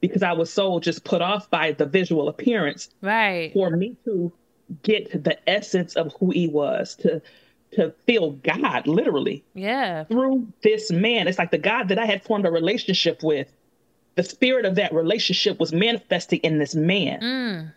[0.00, 2.88] because I was so just put off by the visual appearance.
[3.00, 3.52] Right.
[3.52, 4.32] For me to
[4.82, 7.20] get the essence of who he was, to
[7.72, 10.04] to feel God literally Yeah.
[10.04, 11.26] through this man.
[11.26, 13.52] It's like the God that I had formed a relationship with.
[14.16, 17.20] The spirit of that relationship was manifesting in this man.
[17.20, 17.72] Mm.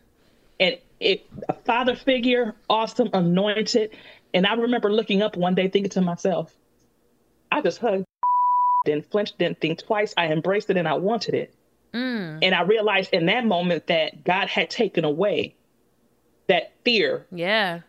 [0.60, 3.92] And it a father figure, awesome, anointed.
[4.34, 6.54] And I remember looking up one day thinking to myself,
[7.52, 8.06] I just hugged,
[8.86, 10.14] didn't flinch, didn't think twice.
[10.18, 11.54] I embraced it and I wanted it.
[11.94, 12.40] Mm.
[12.42, 15.56] And I realized in that moment that God had taken away
[16.48, 17.82] that fear Yeah.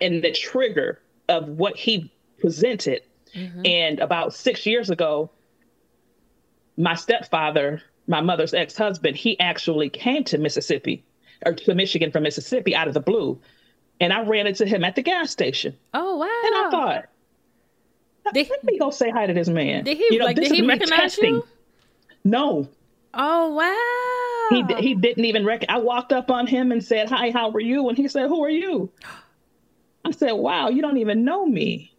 [0.00, 3.02] and the trigger of what he presented.
[3.34, 3.66] Mhm.
[3.66, 5.30] And about six years ago,
[6.76, 11.04] my stepfather, my mother's ex husband, he actually came to Mississippi
[11.44, 13.40] or to Michigan from Mississippi out of the blue.
[14.00, 15.76] And I ran into him at the gas station.
[15.92, 16.24] Oh wow!
[16.24, 17.04] And I thought,
[18.34, 19.84] did let me go say hi to this man.
[19.84, 20.36] Did he You know, like?
[20.36, 21.34] Did he me recognize testing.
[21.36, 21.48] you?
[22.24, 22.68] No,
[23.16, 24.76] Oh wow!
[24.76, 25.70] He, he didn't even reckon.
[25.70, 28.44] I walked up on him and said, "Hi, how are you?" And he said, "Who
[28.44, 28.90] are you?"
[30.04, 31.93] I said, "Wow, you don't even know me.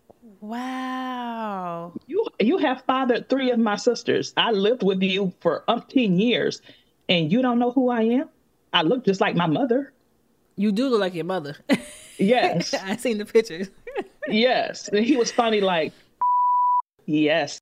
[0.46, 1.94] Wow.
[2.06, 4.32] You you have fathered three of my sisters.
[4.38, 6.62] I lived with you for umpteen years,
[7.10, 8.30] and you don't know who I am.
[8.72, 9.92] I look just like my mother.
[10.56, 11.56] You do look like your mother.
[12.18, 13.70] Yes, I seen the pictures.
[14.30, 15.92] yes." And he was funny, like,
[17.06, 17.60] "Yes."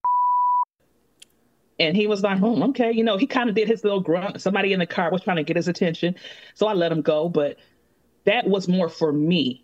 [1.79, 2.91] And he was like, oh, okay.
[2.91, 4.39] You know, he kind of did his little grunt.
[4.39, 6.13] Somebody in the car was trying to get his attention.
[6.53, 7.29] So I let him go.
[7.29, 7.57] But
[8.25, 9.63] that was more for me.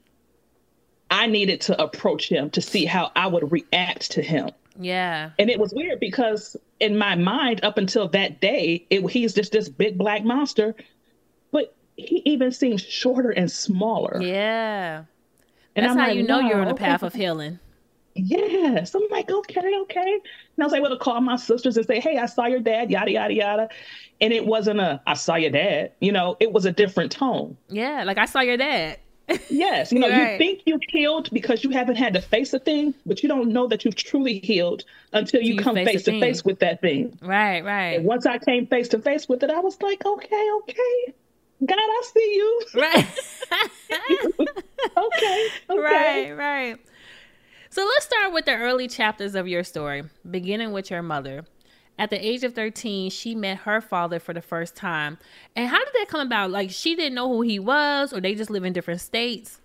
[1.11, 4.51] I needed to approach him to see how I would react to him.
[4.79, 5.31] Yeah.
[5.37, 9.51] And it was weird because in my mind, up until that day, it, he's just
[9.51, 10.75] this big black monster.
[11.51, 14.21] But he even seems shorter and smaller.
[14.21, 15.03] Yeah.
[15.75, 17.07] And That's I'm how like, you know you're on a path okay.
[17.07, 17.59] of healing.
[18.15, 18.95] Yes.
[18.95, 20.13] I'm like, okay, okay.
[20.13, 22.89] And I was able to call my sisters and say, hey, I saw your dad,
[22.89, 23.69] yada, yada, yada.
[24.21, 25.91] And it wasn't a, I saw your dad.
[25.99, 27.57] You know, it was a different tone.
[27.69, 28.99] Yeah, like I saw your dad.
[29.49, 29.91] Yes.
[29.91, 30.33] You know, Right.
[30.33, 33.49] you think you've healed because you haven't had to face a thing, but you don't
[33.51, 36.81] know that you've truly healed until you, You come face face to face with that
[36.81, 37.17] thing.
[37.21, 37.95] Right, right.
[37.97, 41.13] And once I came face to face with it, I was like, okay, okay.
[41.65, 42.61] God, I see you.
[42.75, 43.07] Right.
[44.97, 45.47] okay.
[45.69, 45.79] Okay.
[45.79, 46.77] Right, right.
[47.69, 51.45] So let's start with the early chapters of your story, beginning with your mother.
[51.99, 55.17] At the age of 13, she met her father for the first time.
[55.55, 56.49] And how did that come about?
[56.49, 59.59] Like, she didn't know who he was, or they just live in different states?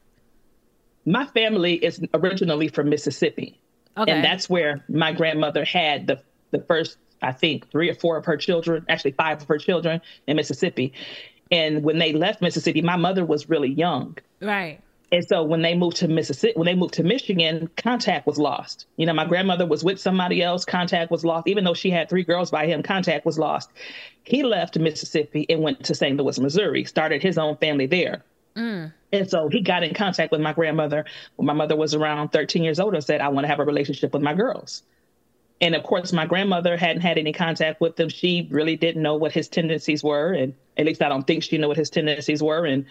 [1.06, 3.60] My family is originally from Mississippi.
[3.96, 4.10] Okay.
[4.10, 6.20] And that's where my grandmother had the
[6.50, 10.00] the first, I think, three or four of her children, actually five of her children
[10.26, 10.92] in Mississippi.
[11.50, 14.16] And when they left Mississippi, my mother was really young.
[14.40, 14.80] Right.
[15.12, 18.86] And so when they moved to Mississippi, when they moved to Michigan, contact was lost.
[18.96, 21.46] You know, my grandmother was with somebody else, contact was lost.
[21.46, 23.70] Even though she had three girls by him, contact was lost.
[24.24, 26.16] He left Mississippi and went to St.
[26.16, 28.24] Louis, Missouri, started his own family there.
[28.56, 28.92] Mm.
[29.12, 31.04] And so he got in contact with my grandmother
[31.36, 33.64] when my mother was around 13 years old and said, I want to have a
[33.64, 34.82] relationship with my girls.
[35.60, 38.08] And of course, my grandmother hadn't had any contact with them.
[38.08, 40.32] She really didn't know what his tendencies were.
[40.32, 42.64] And at least I don't think she knew what his tendencies were.
[42.64, 42.86] And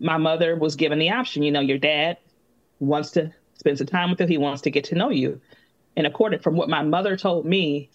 [0.00, 2.18] my mother was given the option, you know, your dad
[2.80, 4.26] wants to spend some time with you.
[4.26, 5.40] He wants to get to know you.
[5.96, 7.90] And according from what my mother told me,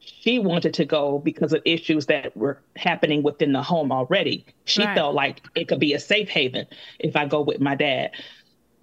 [0.00, 4.44] she wanted to go because of issues that were happening within the home already.
[4.66, 4.94] She Right.
[4.94, 6.66] felt like it could be a safe haven
[6.98, 8.10] if I go with my dad.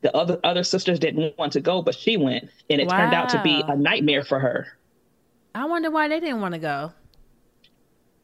[0.01, 3.30] The other other sisters didn't want to go, but she went, and it turned out
[3.30, 4.67] to be a nightmare for her.
[5.53, 6.91] I wonder why they didn't want to go.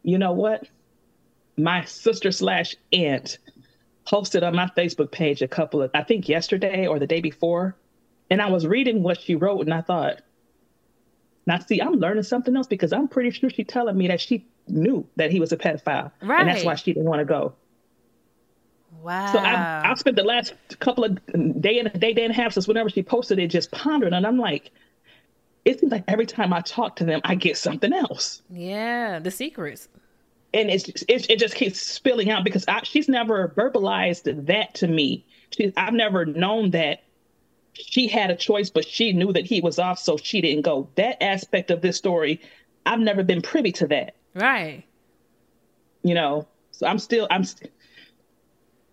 [0.02, 0.64] You know what?
[1.56, 3.38] My sister slash aunt
[4.08, 7.76] posted on my Facebook page a couple of, I think yesterday or the day before,
[8.30, 10.22] and I was reading what she wrote, and I thought,
[11.46, 14.46] now see, I'm learning something else because I'm pretty sure she's telling me that she
[14.68, 16.42] knew that he was a pedophile, Right.
[16.42, 17.54] and that's why she didn't want to go.
[19.02, 19.32] Wow.
[19.32, 21.16] So I, I spent the last couple of
[21.62, 24.14] day and a day, day and a half since whenever she posted it, just pondering,
[24.14, 24.72] and I'm like,
[25.66, 29.32] it seems like every time I talk to them, I get something else yeah, the
[29.32, 29.90] secrets.
[30.54, 34.88] And it's it, it just keeps spilling out because I, she's never verbalized that to
[34.88, 35.26] me.
[35.52, 37.04] She, I've never known that
[37.74, 40.90] she had a choice, but she knew that he was off, so she didn't go.
[40.96, 42.42] That aspect of this story,
[42.86, 44.16] I've never been privy to that.
[44.34, 44.84] Right.
[46.04, 47.44] You know, so I'm still I'm.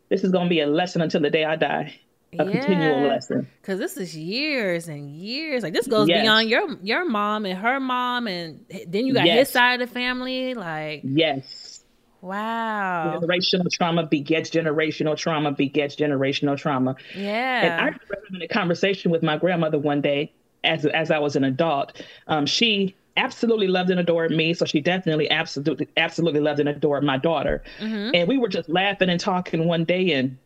[0.08, 1.98] This is going to be a lesson until the day I die.
[2.38, 3.48] A continual lesson.
[3.62, 5.62] Cause this is years and years.
[5.62, 6.22] Like this goes Yes.
[6.22, 9.92] beyond your your mom and her mom, and then you got his side of the
[9.94, 10.54] family.
[10.54, 11.84] Like Yes.
[12.20, 16.96] wow, Generational trauma begets generational trauma begets generational trauma.
[17.14, 20.32] Yeah and I remember having a conversation with my grandmother one day
[20.62, 22.02] as as I was an adult.
[22.26, 27.04] Um, she absolutely loved and adored me, so she definitely absolutely absolutely loved and adored
[27.04, 27.62] my daughter.
[27.80, 28.10] Mhm.
[28.14, 30.36] And we were just laughing and talking one day, and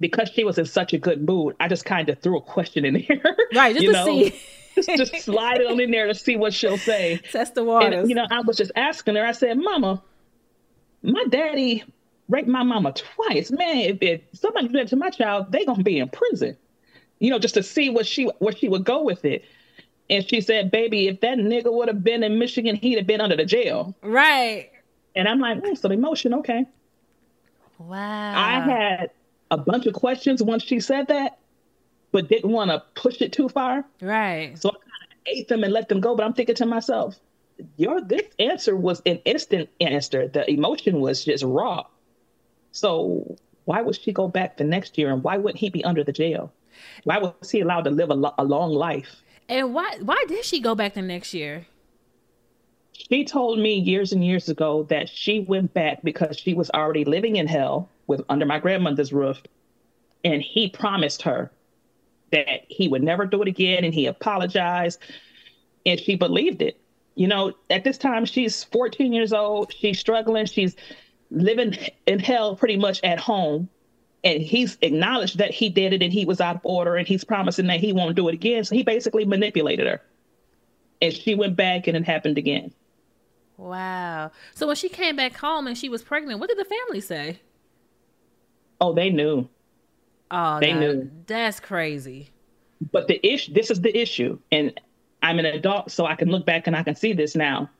[0.00, 2.84] because she was in such a good mood, I just kind of threw a question
[2.84, 3.36] in there.
[3.54, 3.74] right.
[3.74, 4.40] Just you to know, see,
[4.74, 7.20] just, just slide it on in there to see what she'll say.
[7.32, 8.00] test the waters.
[8.00, 9.24] And you know, I was just asking her.
[9.24, 10.02] I said, "Mama,
[11.02, 11.84] my daddy
[12.28, 13.50] raped my mama twice.
[13.50, 16.56] Man, if, if somebody did that to my child, they gonna be in prison.
[17.18, 19.44] You know, just to see what she where she would go with it."
[20.10, 23.20] And she said, "Baby, if that nigga would have been in Michigan, he'd have been
[23.20, 24.70] under the jail." right.
[25.16, 26.64] And I'm like, mm, "Some emotion, okay."
[27.78, 28.32] Wow.
[28.36, 29.10] I had
[29.50, 31.38] a bunch of questions once she said that,
[32.12, 33.84] but didn't want to push it too far.
[34.00, 34.58] right.
[34.58, 36.14] So I kind of ate them and let them go.
[36.14, 37.16] But I'm thinking to myself,
[37.76, 40.28] your this answer was an instant answer.
[40.28, 41.84] The emotion was just raw.
[42.72, 46.04] So why would she go back the next year and why wouldn't he be under
[46.04, 46.52] the jail?
[47.04, 49.22] Why was he allowed to live a, lo- a long life?
[49.48, 51.66] And why why did she go back the next year?
[52.92, 57.04] She told me years and years ago that she went back because she was already
[57.04, 59.40] living in hell with under my grandmother's roof,
[60.24, 61.52] and he promised her
[62.32, 65.00] that he would never do it again, and he apologized,
[65.86, 66.80] and she believed it.
[67.14, 70.76] You know, at this time she's 14 years old, she's struggling, she's
[71.30, 73.68] living in hell pretty much at home.
[74.24, 77.22] And he's acknowledged that he did it and he was out of order and he's
[77.22, 78.64] promising that he won't do it again.
[78.64, 80.02] So he basically manipulated her.
[81.00, 82.72] And she went back and it happened again.
[83.56, 84.32] Wow.
[84.54, 87.40] So when she came back home and she was pregnant, what did the family say?
[88.80, 89.48] Oh, they knew.
[90.30, 91.10] Oh, they knew.
[91.26, 92.30] That's crazy.
[92.92, 94.38] But the issue, this is the issue.
[94.52, 94.80] And
[95.22, 97.70] I'm an adult, so I can look back and I can see this now.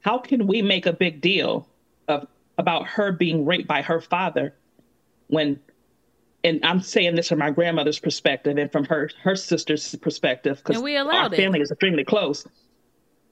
[0.00, 1.68] How can we make a big deal
[2.08, 2.26] of
[2.58, 4.54] about her being raped by her father
[5.28, 5.60] when
[6.44, 10.80] and I'm saying this from my grandmother's perspective and from her her sister's perspective because
[10.80, 11.36] we our it.
[11.36, 12.46] family is extremely close.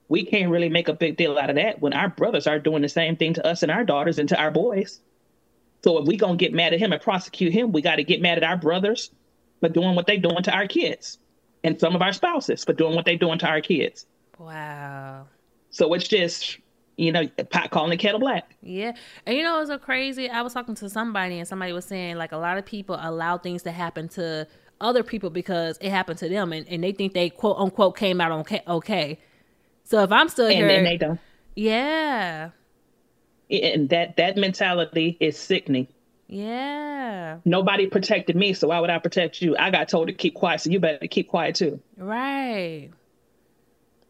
[0.07, 2.81] We can't really make a big deal out of that when our brothers are doing
[2.81, 4.99] the same thing to us and our daughters and to our boys.
[5.85, 8.19] So if we gonna get mad at him and prosecute him, we got to get
[8.19, 9.11] mad at our brothers
[9.59, 11.19] for doing what they doing to our kids,
[11.63, 14.07] and some of our spouses for doing what they doing to our kids.
[14.39, 15.27] Wow.
[15.69, 16.57] So it's just
[16.97, 18.55] you know pot calling the kettle black.
[18.63, 18.93] Yeah.
[19.27, 20.27] And you know, it's so crazy.
[20.27, 23.37] I was talking to somebody and somebody was saying like a lot of people allow
[23.37, 24.47] things to happen to
[24.81, 28.19] other people because it happened to them and, and they think they quote unquote came
[28.19, 28.63] out okay.
[28.67, 29.19] okay.
[29.83, 31.19] So if I'm still And here, then they don't.
[31.55, 32.49] yeah,
[33.49, 35.87] And that that mentality is sickening.
[36.27, 39.55] yeah, Nobody protected me, so why would I protect you?
[39.57, 41.79] I got told to keep quiet, so you better keep quiet too.
[41.97, 42.89] right.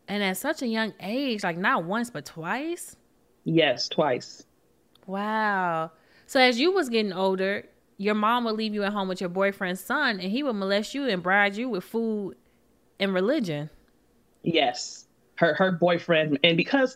[0.07, 2.95] And at such a young age, like not once but twice.
[3.43, 4.45] Yes, twice.
[5.07, 5.91] Wow.
[6.27, 7.65] So as you was getting older,
[7.97, 10.93] your mom would leave you at home with your boyfriend's son, and he would molest
[10.93, 12.35] you and bribe you with food
[12.99, 13.69] and religion.
[14.43, 15.05] Yes.
[15.37, 16.95] Her her boyfriend and because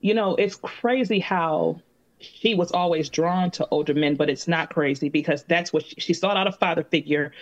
[0.00, 1.80] you know, it's crazy how
[2.20, 5.94] she was always drawn to older men, but it's not crazy because that's what she,
[5.98, 7.32] she sought out a father figure,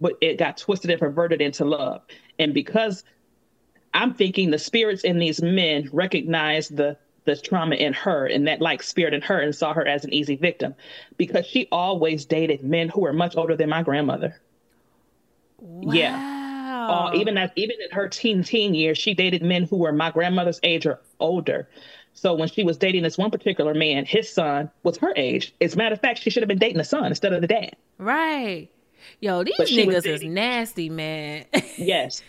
[0.00, 2.02] but it got twisted and perverted into love.
[2.38, 3.04] And because
[3.94, 8.60] I'm thinking the spirits in these men recognize the the trauma in her and that
[8.60, 10.74] like spirit in her and saw her as an easy victim
[11.16, 14.40] because she always dated men who were much older than my grandmother.
[15.82, 16.88] Yeah.
[16.90, 20.10] Uh, even as even in her teen teen years, she dated men who were my
[20.10, 21.68] grandmother's age or older.
[22.14, 25.54] So when she was dating this one particular man, his son was her age.
[25.60, 27.46] As a matter of fact, she should have been dating the son instead of the
[27.46, 27.74] dad.
[27.98, 28.68] Right.
[29.20, 31.44] Yo, these But she was niggas is nasty, man.
[31.76, 32.22] Yes.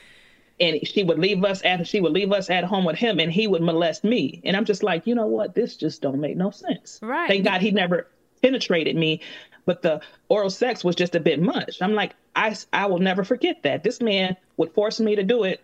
[0.59, 3.31] And she would leave us at she would leave us at home with him and
[3.31, 4.41] he would molest me.
[4.43, 5.55] And I'm just like, you know what?
[5.55, 6.99] This just don't make no sense.
[7.01, 7.27] Right.
[7.27, 8.07] Thank God he never
[8.41, 9.21] penetrated me,
[9.65, 11.81] but the oral sex was just a bit much.
[11.81, 13.83] I'm like, I I will never forget that.
[13.83, 15.61] This man would force me to do it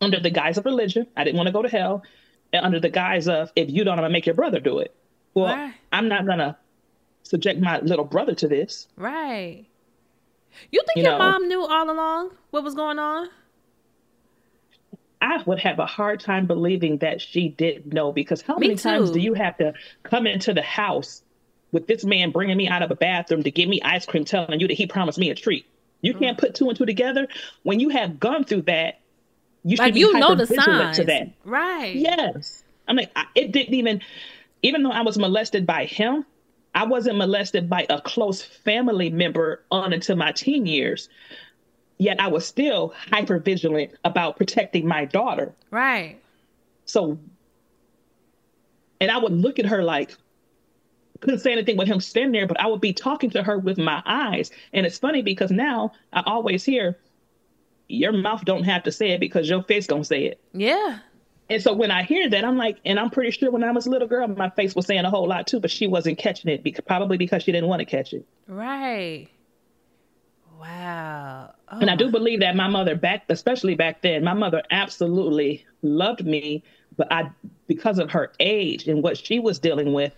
[0.00, 1.06] under the guise of religion.
[1.16, 2.02] I didn't want to go to hell.
[2.52, 4.94] Under the guise of if you don't, I'm gonna make your brother do it.
[5.34, 5.74] Well, Right.
[5.92, 6.56] I'm not gonna
[7.22, 8.88] subject my little brother to this.
[8.96, 9.64] right.
[10.72, 13.28] You think You your know- mom knew all along what was going on?
[15.20, 18.78] I would have a hard time believing that she didn't know because how Me many
[18.78, 19.74] times do you have to
[20.04, 21.22] come into the house
[21.72, 24.60] with this man bringing me out of a bathroom to give me ice cream, telling
[24.60, 25.66] you that he promised me a treat?
[26.00, 26.18] You Mm.
[26.20, 27.26] can't put two and two together.
[27.64, 29.00] When you have gone through that,
[29.64, 31.30] you should Like be you know the signs, to that.
[31.44, 31.94] right?
[31.94, 32.62] Yes.
[32.86, 34.00] I mean, I, it didn't even,
[34.62, 36.24] even though I was molested by him,
[36.74, 41.08] I wasn't molested by a close family member on until my teen years.
[41.98, 45.52] Yet I was still hyper vigilant about protecting my daughter.
[45.70, 46.18] Right.
[46.84, 47.18] So,
[49.00, 50.14] and I would look at her like,
[51.20, 53.76] couldn't say anything with him standing there, but I would be talking to her with
[53.76, 54.52] my eyes.
[54.72, 56.96] And it's funny because now I always hear,
[57.88, 60.40] your mouth don't have to say it because your face gonna say it.
[60.52, 60.98] Yeah.
[61.50, 63.86] And so when I hear that, I'm like, and I'm pretty sure when I was
[63.86, 66.50] a little girl, my face was saying a whole lot too, but she wasn't catching
[66.50, 68.26] it because probably because she didn't want to catch it.
[68.46, 69.28] Right.
[70.60, 71.54] Wow.
[71.70, 75.64] Oh and I do believe that my mother back, especially back then, my mother absolutely
[75.80, 76.64] loved me,
[76.96, 77.30] but I,
[77.66, 80.14] because of her age and what she was dealing with,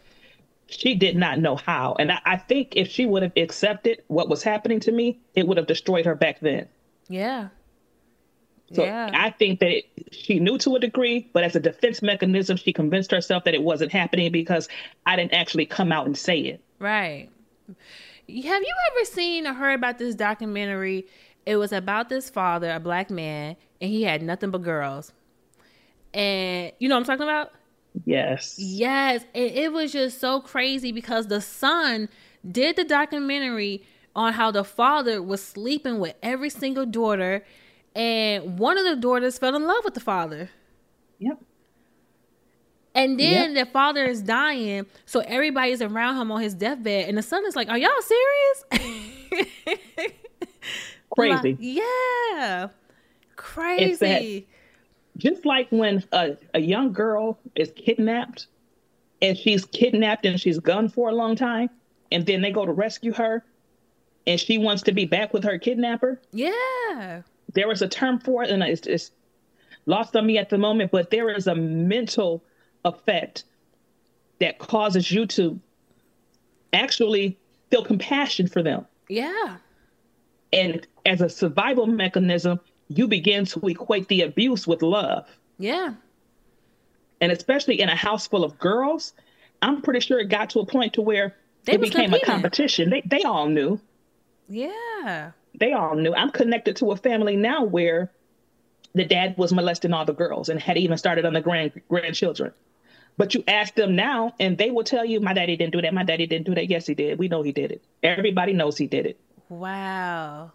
[0.67, 1.95] she did not know how.
[1.99, 5.47] And I, I think if she would have accepted what was happening to me, it
[5.47, 6.69] would have destroyed her back then.
[7.09, 7.49] Yeah.
[8.73, 9.11] So Yeah.
[9.13, 12.73] I think that it, she knew to a degree, but as a defense mechanism, she
[12.73, 14.69] convinced herself that it wasn't happening because
[15.07, 16.61] I didn't actually come out and say it.
[16.79, 17.29] Right.
[17.69, 21.07] Have you ever seen or heard about this documentary?
[21.47, 25.13] It was about this father, a black man, and he had nothing but girls.
[26.15, 27.53] And you know what I'm talking about?
[28.05, 28.57] Yes.
[28.59, 29.25] Yes.
[29.35, 32.09] And it was just so crazy because the son
[32.49, 33.83] did the documentary
[34.15, 37.45] on how the father was sleeping with every single daughter,
[37.95, 40.51] and one of the daughters fell in love with the father.
[41.19, 41.39] Yep.
[42.95, 43.67] And then Yep.
[43.67, 47.55] the father is dying, so everybody's around him on his deathbed, and the son is
[47.55, 48.65] like, "Are y'all serious?"
[51.11, 51.51] Crazy.
[51.53, 52.69] Like, yeah,
[53.37, 54.47] crazy.
[55.17, 58.47] just like when a, a young girl is kidnapped
[59.21, 61.69] and she's kidnapped and she's gunned for a long time,
[62.13, 63.45] and then they go to rescue her
[64.27, 66.21] and she wants to be back with her kidnapper.
[66.33, 67.23] Yeah.
[67.53, 69.11] There was a term for it, and it's, it's
[69.87, 72.43] lost on me at the moment, but there is a mental
[72.85, 73.45] effect
[74.39, 75.61] that causes you to
[76.73, 77.39] actually
[77.71, 78.87] feel compassion for them.
[79.09, 79.57] Yeah.
[80.53, 85.27] And as a survival mechanism, you begin to equate the abuse with love.
[85.59, 85.95] Yeah.
[87.21, 89.13] And especially in a house full of girls,
[89.63, 92.91] I'm pretty sure it got to a point to where They it became a competition.
[92.91, 93.79] They they all knew.
[94.49, 95.33] Yeah.
[95.59, 96.15] They all knew.
[96.15, 98.11] I'm connected to a family now where
[98.95, 102.53] the dad was molesting all the girls and had even started on the grand grandchildren.
[103.17, 105.93] But you ask them now, and they will tell you, "My daddy didn't do that.
[105.93, 106.69] My daddy didn't do that.
[106.71, 107.19] Yes, he did.
[107.19, 107.83] We know he did it.
[108.03, 109.19] Everybody knows he did it.
[109.49, 110.53] Wow.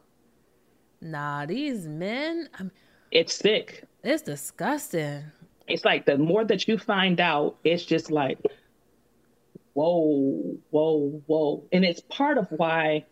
[1.02, 2.72] Nah, these men, I'm,
[3.12, 3.84] It's sick.
[4.04, 5.24] it's disgusting.
[5.68, 8.40] It's like the more that you find out, it's just like,
[9.74, 11.64] whoa, whoa, whoa.
[11.72, 13.06] And it's part of why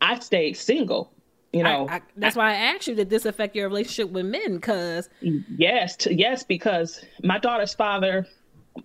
[0.00, 1.12] I stayed single.
[1.52, 4.26] You know, I, I, that's why I asked you, did this affect your relationship with
[4.26, 4.56] men?
[4.56, 8.26] Because Yes, t- yes, because my daughter's father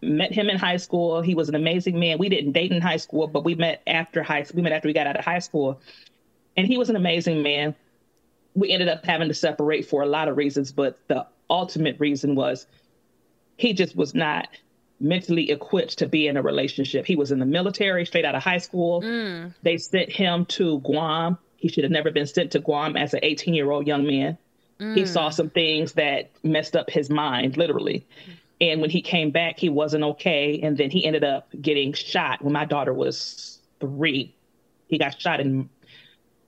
[0.02, 1.22] met him in high school.
[1.22, 2.18] He was an amazing man.
[2.18, 4.58] We didn't date in high school, but we met after high school.
[4.58, 5.82] We met after we got out of high school.
[6.56, 7.76] And he was an amazing man.
[8.54, 12.36] We ended up having to separate for a lot of reasons, but the ultimate reason
[12.36, 12.68] was
[13.58, 14.48] he just was not
[15.00, 17.06] mentally equipped to be in a relationship.
[17.06, 19.02] He was in the military straight out of high school.
[19.02, 19.54] Mm.
[19.64, 21.38] They sent him to Guam.
[21.62, 24.38] He should have never been sent to Guam as an 18 year old young man.
[24.96, 25.08] He Mm.
[25.08, 28.06] saw some things that messed up his mind, literally.
[28.60, 30.60] And when he came back, he wasn't okay.
[30.62, 34.36] And then he ended up getting shot when my daughter was three.
[34.88, 35.70] He got shot in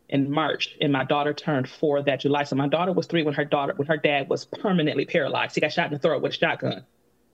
[0.10, 2.44] in March, and my daughter turned four that July.
[2.44, 5.56] So my daughter was three when her daughter when her dad was permanently paralyzed.
[5.56, 6.86] He got shot in the throat with a shotgun.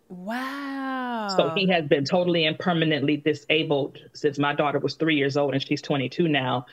[0.09, 1.35] wow.
[1.37, 5.53] So he has been totally and permanently disabled since my daughter was three years old
[5.53, 6.65] and she's 22 now.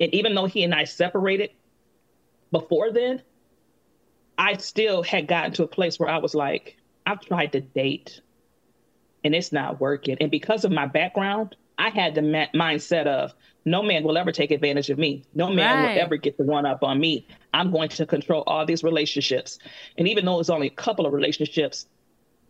[0.00, 1.50] And even though he and I separated
[2.50, 3.22] before then,
[4.36, 6.76] I still had gotten to a place where I was like,
[7.06, 8.20] I've tried to date
[9.22, 10.16] and it's not working.
[10.20, 13.32] And because of my background, I had the ma- mindset of
[13.64, 15.24] no man will ever take advantage of me.
[15.34, 15.94] No man Right.
[15.94, 17.26] will ever get the one up on me.
[17.52, 19.58] I'm going to control all these relationships.
[19.96, 21.86] And even though it was only a couple of relationships,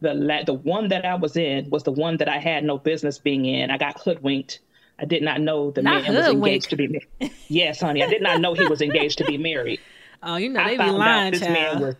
[0.01, 2.78] the la- the one that I was in was the one that I had no
[2.78, 3.70] business being in.
[3.70, 4.61] I got hoodwinked.
[4.99, 7.32] I did not know the Not man was engaged to be married.
[7.49, 9.80] Yes, honey, I did not know he was engaged to be married.
[10.22, 11.97] Oh, you know, I they be lying, this man was.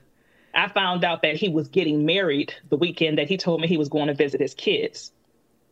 [0.55, 3.77] I found out that he was getting married the weekend that he told me he
[3.77, 5.11] was going to visit his kids.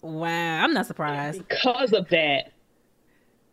[0.02, 1.46] Wow, I'm not surprised.
[1.48, 2.52] Because of that,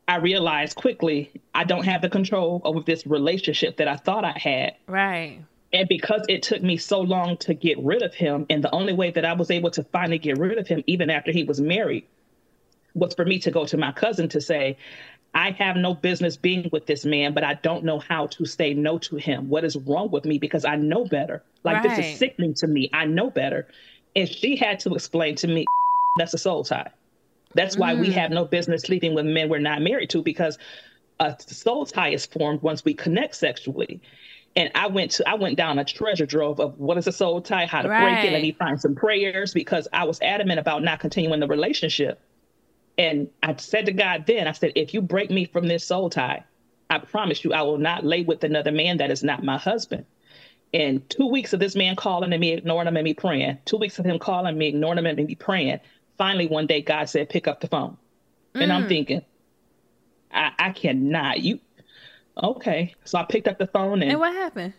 [0.08, 4.38] I realized quickly I don't have the control over this relationship that I thought I
[4.38, 4.76] had.
[4.88, 5.42] Right.
[5.72, 8.94] And because it took me so long to get rid of him, and the only
[8.94, 11.62] way that I was able to finally get rid of him, even after he was
[11.62, 12.08] married,
[12.94, 14.78] was for me to go to my cousin to say,
[15.34, 18.74] I have no business being with this man, but I don't know how to say
[18.74, 19.48] no to him.
[19.48, 20.40] What is wrong with me?
[20.40, 21.44] Because I know better.
[21.64, 22.90] Like, this is sickening to me.
[22.94, 23.68] I know better.
[24.16, 25.66] And she had to explain to me
[26.18, 26.92] that's a soul tie.
[27.56, 28.14] That's why we Mm.
[28.14, 30.58] have no business sleeping with men we're not married to because
[31.20, 34.02] a soul tie is formed once we connect sexually.
[34.56, 37.42] And I went to I went down a treasure trove of what is a soul
[37.42, 38.04] tie, how to break it.
[38.04, 38.32] Right.
[38.32, 42.20] Let me find some prayers because I was adamant about not continuing the relationship.
[43.00, 46.10] And I said to God then, I said, if you break me from this soul
[46.10, 46.44] tie,
[46.90, 50.06] I promise you I will not lay with another man that is not my husband.
[50.74, 53.60] And two weeks of this man calling and me ignoring him and me praying.
[53.66, 55.80] Two weeks of him calling me, ignoring him and me praying.
[56.18, 57.98] Finally, one day God said, pick up the phone.
[58.56, 58.90] And I'm Mm.
[58.90, 59.22] thinking,
[60.32, 61.40] I, I cannot.
[61.40, 61.60] You
[62.44, 62.94] okay.
[63.06, 64.74] So I picked up the phone and, And what happened?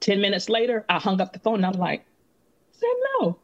[0.00, 2.88] 10 minutes later, I hung up the phone and I'm like, I said
[3.20, 3.38] no.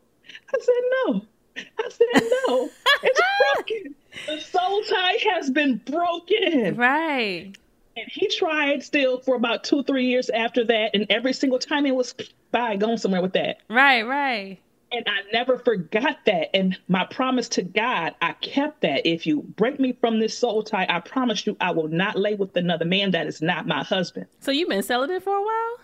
[0.54, 0.74] I said
[1.06, 1.22] no.
[1.56, 2.06] I said
[2.46, 2.70] no.
[3.02, 3.94] it's broken.
[4.26, 6.76] The soul tie has been broken.
[6.76, 7.52] Right.
[7.96, 10.90] And he tried still for about two, three years after that.
[10.94, 12.14] And every single time it was
[12.50, 13.58] by going somewhere with that.
[13.68, 14.58] Right, right.
[14.92, 16.54] And I never forgot that.
[16.56, 19.06] And my promise to God, I kept that.
[19.06, 22.34] If you break me from this soul tie, I promise you I will not lay
[22.34, 24.26] with another man that is not my husband.
[24.40, 25.78] So you've been celibate for a while?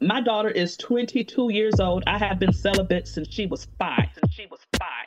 [0.00, 2.04] My daughter is 22 years old.
[2.06, 4.08] I have been celibate since she was five.
[4.14, 5.06] Since she was five.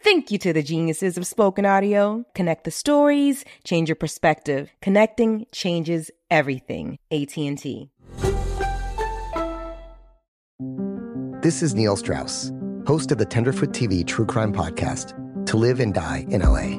[0.00, 2.24] Thank you to the geniuses of spoken audio.
[2.34, 4.70] Connect the stories, change your perspective.
[4.80, 6.98] Connecting changes everything.
[7.10, 7.90] AT&T.
[11.42, 12.52] This is Neil Strauss,
[12.86, 15.14] host of the Tenderfoot TV True Crime Podcast,
[15.46, 16.78] To Live and Die in LA.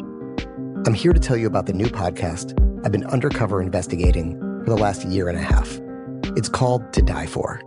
[0.85, 2.53] I'm here to tell you about the new podcast
[2.85, 5.79] I've been undercover investigating for the last year and a half.
[6.37, 7.61] It's called To Die For.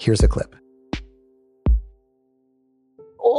[0.00, 0.56] Here's a clip.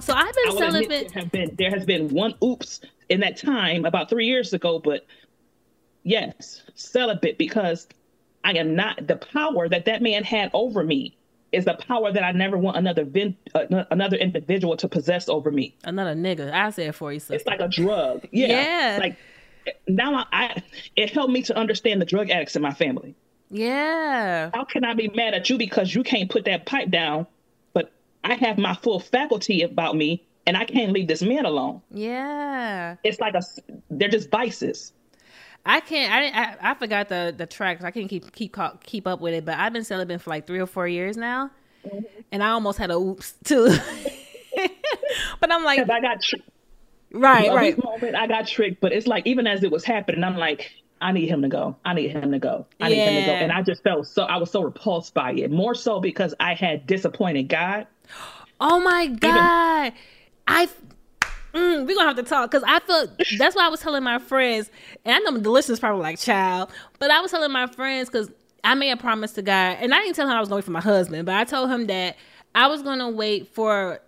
[0.00, 1.12] So I've been I will admit celibate.
[1.12, 5.06] There been there has been one oops in that time about three years ago, but
[6.02, 7.86] yes, celibate because
[8.44, 11.16] I am not the power that that man had over me
[11.52, 15.50] is the power that I never want another vin, uh, another individual to possess over
[15.50, 15.74] me.
[15.84, 16.52] Another nigga.
[16.52, 17.20] I said it for you.
[17.20, 17.34] Sister.
[17.34, 18.26] It's like a drug.
[18.30, 18.48] Yeah.
[18.48, 18.98] Yeah.
[19.00, 19.16] Like
[19.86, 20.62] now I, I
[20.96, 23.14] it helped me to understand the drug addicts in my family.
[23.50, 24.50] Yeah.
[24.52, 27.26] How can I be mad at you because you can't put that pipe down,
[28.24, 31.82] I have my full faculty about me and I can't leave this man alone.
[31.90, 32.96] Yeah.
[33.04, 33.42] It's like a
[33.90, 34.92] they're just vices.
[35.66, 36.10] I can't.
[36.10, 37.84] I, I I forgot the the tracks.
[37.84, 39.44] I can't keep keep keep up with it.
[39.44, 41.50] But I've been celibate for like three or four years now,
[41.86, 41.98] mm-hmm.
[42.32, 43.68] and I almost had a oops too.
[45.40, 46.48] but I'm like, I got tricked.
[47.12, 47.84] right, right.
[47.84, 50.70] moment I got tricked, but it's like even as it was happening, I'm like,
[51.02, 51.76] I need him to go.
[51.84, 52.66] I need him to go.
[52.80, 53.32] I need him to go.
[53.32, 55.50] And I just felt so I was so repulsed by it.
[55.50, 57.86] More so because I had disappointed God.
[58.60, 59.92] Oh my god!
[60.46, 60.66] I
[61.54, 63.06] mm, we're gonna have to talk because I feel
[63.38, 64.70] that's why I was telling my friends,
[65.04, 68.30] and I know the listeners probably like child, but I was telling my friends because
[68.64, 70.72] I made a promise to God, and I didn't tell him I was going for
[70.72, 72.16] my husband, but I told him that
[72.54, 74.00] I was gonna wait for,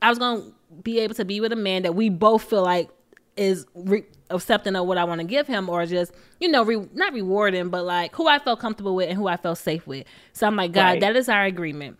[0.00, 0.42] I was gonna
[0.82, 2.88] be able to be with a man that we both feel like
[3.36, 6.88] is re- accepting of what I want to give him, or just you know, re-
[6.94, 10.06] not rewarding, but like who I felt comfortable with and who I felt safe with.
[10.32, 11.00] So I'm like, God, Right.
[11.00, 11.98] that is our agreement,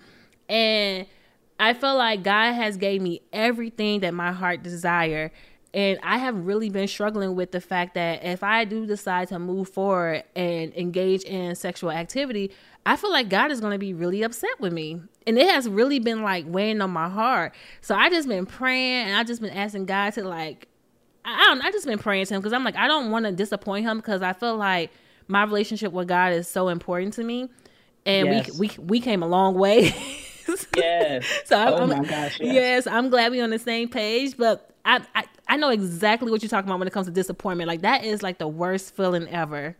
[0.48, 1.07] and
[1.59, 5.32] I feel like God has gave me everything that my heart desire.
[5.74, 9.38] And I have really been struggling with the fact that if I do decide to
[9.38, 12.50] move forward and engage in sexual activity,
[12.86, 15.02] I feel like God is going to be really upset with me.
[15.26, 17.54] And it has really been like weighing on my heart.
[17.82, 20.68] So I just been praying and I just been asking God to like
[21.24, 23.32] I don't I just been praying to him because I'm like I don't want to
[23.32, 24.90] disappoint him because I feel like
[25.26, 27.50] my relationship with God is so important to me.
[28.07, 28.57] And Yes.
[28.59, 29.92] we we we came a long way.
[30.76, 31.26] Yes.
[31.44, 32.38] So I'm, oh I'm- my gosh.
[32.40, 32.55] Yes.
[32.55, 34.36] yes, I'm glad we're on the same page.
[34.36, 37.68] But I, I I know exactly what you're talking about when it comes to disappointment.
[37.68, 39.76] Like that is like the worst feeling ever.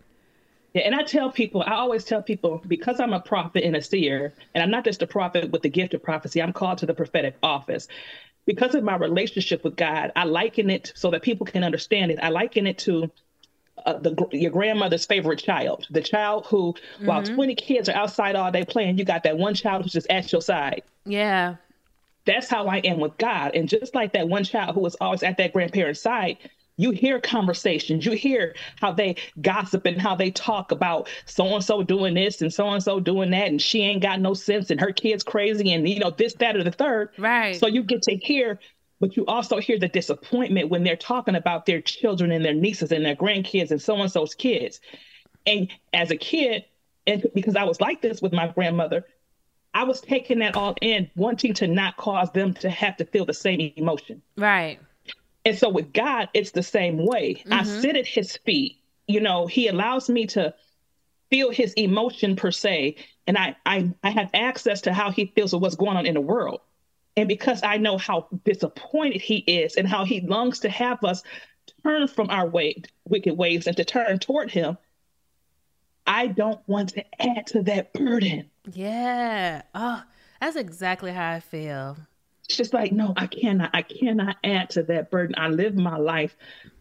[0.75, 3.81] Yeah, and I tell people, I always tell people, because I'm a prophet and a
[3.83, 6.87] seer, and I'm not just a prophet with the gift of prophecy, I'm called to
[6.87, 7.89] the prophetic office.
[8.45, 12.19] Because of my relationship with God, I liken it so that people can understand it.
[12.23, 13.11] I liken it to
[13.87, 16.74] uh, the your grandmother's favorite child, the child who,
[17.05, 17.34] while Mhm.
[17.34, 20.30] 20 kids are outside all day playing, you got that one child who's just at
[20.32, 20.82] your side.
[21.05, 21.55] Yeah.
[22.26, 23.53] That's how I am with God.
[23.55, 26.39] And just like that one child who was always at that grandparent's side,
[26.78, 31.64] you hear conversations, you hear how they gossip and how they talk about so and
[31.64, 34.70] so doing this and so and so doing that, and she ain't got no sense
[34.70, 37.11] and her kid's crazy and you know this, that, or the third.
[37.16, 37.55] Right.
[37.57, 38.59] So you get to hear,
[39.01, 42.92] but you also hear the disappointment when they're talking about their children and their nieces
[42.92, 44.80] and their grandkids and so and so's kids.
[45.47, 46.64] And as a kid,
[47.07, 49.05] and because I was like this with my grandmother,
[49.74, 53.26] I was taking that all in, wanting to not cause them to have to feel
[53.26, 54.22] the same emotion.
[54.36, 54.80] Right.
[55.44, 57.44] And so with God, it's the same way.
[57.51, 57.80] I Mhm.
[57.80, 58.78] sit at his feet.
[59.07, 60.55] You know, he allows me to
[61.30, 62.97] feel his emotion per se.
[63.26, 66.14] And I, I, I have access to how he feels with what's going on in
[66.14, 66.61] the world.
[67.17, 71.23] And because I know how disappointed he is and how he longs to have us
[71.83, 74.77] turn from our way, wicked ways and to turn toward him,
[76.07, 78.51] I don't want to add to that burden.
[78.73, 79.62] Yeah.
[79.75, 80.03] Oh,
[80.41, 81.97] that's exactly how I feel.
[82.49, 85.34] It's just like, no, I cannot, I cannot add to that burden.
[85.36, 86.36] I live my life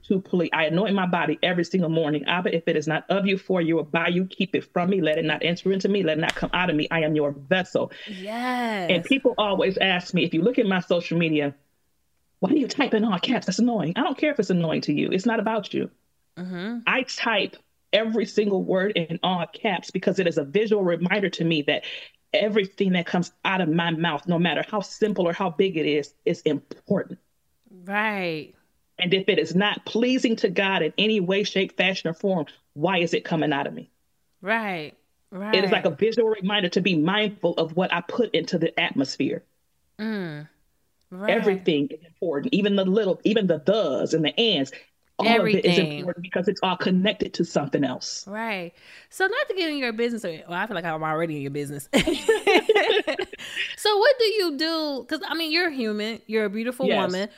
[0.07, 0.51] to please.
[0.53, 2.25] I anoint my body every single morning.
[2.25, 4.91] Abba, if it is not of you, for you, or by you, keep it from
[4.91, 5.01] me.
[5.01, 6.03] Let it not enter into me.
[6.03, 6.87] Let it not come out of me.
[6.91, 7.91] I am your vessel.
[8.07, 8.91] Yes.
[8.91, 11.55] And people always ask me, if you look at my social media,
[12.41, 13.47] why do you type in all caps?
[13.47, 13.93] That's annoying.
[13.95, 15.09] I don't care if it's annoying to you.
[15.11, 15.89] It's not about you.
[16.37, 16.79] Mm-hmm.
[16.85, 17.55] I type
[17.91, 21.85] every single word in all caps because it is a visual reminder to me that
[22.41, 25.85] everything that comes out of my mouth, no matter how simple or how big it
[25.85, 27.19] is, is important.
[27.83, 28.53] Right.
[28.97, 32.45] And if it is not pleasing to God in any way, shape, fashion, or form,
[32.73, 33.89] why is it coming out of me?
[34.41, 34.93] Right.
[35.31, 35.55] Right.
[35.55, 38.77] It is like a visual reminder to be mindful of what I put into the
[38.79, 39.43] atmosphere.
[39.99, 40.47] Mm.
[41.09, 41.29] Right.
[41.29, 44.71] Everything is important, even the little, even the does and the ands.
[45.17, 45.99] All of it is Everything.
[45.99, 48.27] important because it's all connected to something else.
[48.27, 48.73] Right.
[49.09, 51.41] So not to get in your business, or well, I feel like I'm already in
[51.41, 51.87] your business.
[51.93, 55.05] so what do you do?
[55.07, 56.21] Because I mean, you're human.
[56.27, 57.05] You're a beautiful Yes.
[57.05, 57.29] woman.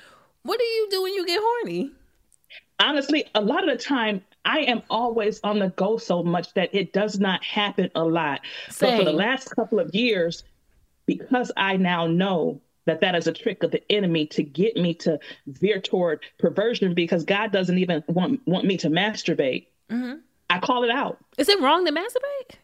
[0.43, 1.91] What do you do when you get horny?
[2.79, 6.69] honestly, a lot of the time, I am always on the go so much that
[6.73, 8.41] it does not happen a lot.
[8.69, 10.43] So for the last couple of years,
[11.07, 14.93] because I now know that that is a trick of the enemy to get me
[14.95, 19.67] to veer toward perversion, because God doesn't even want want me to masturbate.
[19.89, 20.15] Mm-hmm.
[20.49, 21.17] I call it out.
[21.37, 22.55] Is it wrong to masturbate?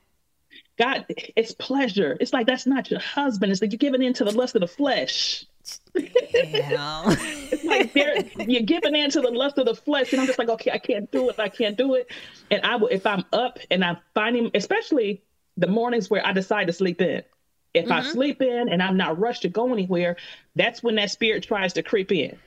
[0.78, 1.06] God,
[1.36, 2.18] it's pleasure.
[2.20, 3.52] It's like that's not your husband.
[3.52, 5.46] It's like you're giving in to the lust of the flesh.
[5.94, 7.96] it's like
[8.50, 10.80] you're giving in to the lust of the flesh, and I'm just like, okay, I
[10.80, 11.40] can't do it.
[11.40, 12.10] I can't do it.
[12.50, 15.22] And I will if I'm up and I'm finding, especially
[15.58, 17.24] the mornings where I decide to sleep in.
[17.74, 18.12] If I Mhm.
[18.12, 20.16] sleep in and I'm not rushed to go anywhere,
[20.56, 22.38] that's when that spirit tries to creep in.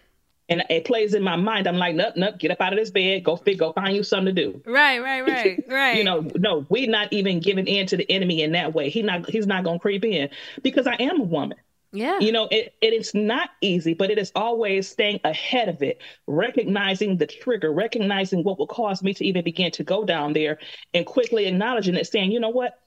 [0.49, 1.67] And it plays in my mind.
[1.67, 4.05] I'm like, nope, nope, get up out of this bed, go fit, go find you
[4.05, 4.63] something to do.
[4.65, 5.97] Right, right, right, right.
[5.97, 8.89] You know, no, we're not even giving in to the enemy in that way.
[8.89, 10.29] He not he's not gonna creep in
[10.63, 11.59] because I am a woman.
[11.93, 12.19] Yeah.
[12.21, 16.01] You know, it, it is not easy, but it is always staying ahead of it,
[16.27, 20.59] recognizing the trigger, recognizing what will cause me to even begin to go down there
[20.95, 22.81] and quickly acknowledging it, saying, you know what?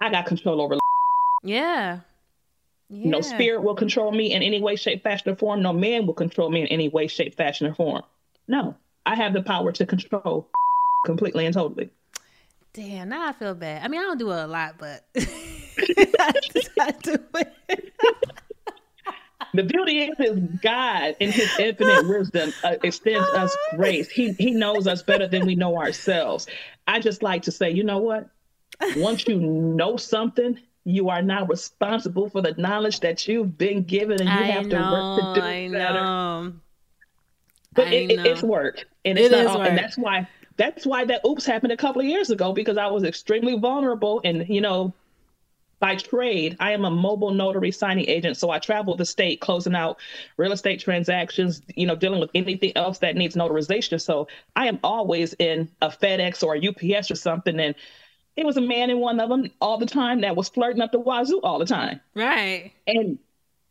[0.00, 0.76] I got control over
[1.42, 2.00] Yeah.
[2.88, 3.10] Yeah.
[3.10, 5.62] no spirit will control me in any way, shape, fashion, or form.
[5.62, 8.02] No man will control me in any way, shape, fashion, or form.
[8.46, 8.76] No,
[9.06, 10.50] I have the power to control
[11.06, 11.88] completely and totally.
[12.74, 13.82] Damn, now I feel bad.
[13.82, 17.92] I mean, I don't do it a lot, but I do it.
[19.54, 24.08] The beauty is, is God, in His infinite wisdom, uh, extends us grace.
[24.08, 26.46] He He knows us better than we know ourselves.
[26.86, 28.30] I just like to say, you know what?
[28.96, 34.20] Once you know something, you are now responsible for the knowledge that you've been given,
[34.20, 35.94] and you I have to work to know, do I better.
[35.94, 36.52] know.
[37.74, 39.68] But I it, it, it's work, and It it's not is all, work.
[39.68, 42.86] and that's why that's why that oops happened a couple of years ago because I
[42.88, 44.92] was extremely vulnerable, and you know,
[45.80, 49.74] by trade, I am a mobile notary signing agent, so I travel the state closing
[49.74, 49.98] out
[50.36, 54.00] real estate transactions, you know, dealing with anything else that needs notarization.
[54.00, 57.74] So I am always in a FedEx or a UPS or something, and
[58.36, 60.92] it was a man in one of them all the time that was flirting up
[60.92, 62.00] the wazoo all the time.
[62.14, 62.72] Right.
[62.86, 63.18] And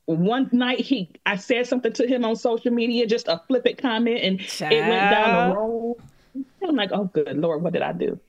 [0.06, 4.20] one night he I said something to him on social media, just a flippant comment,
[4.22, 5.98] and it went down the road.
[6.68, 8.20] I'm like, oh good lord, what did I do?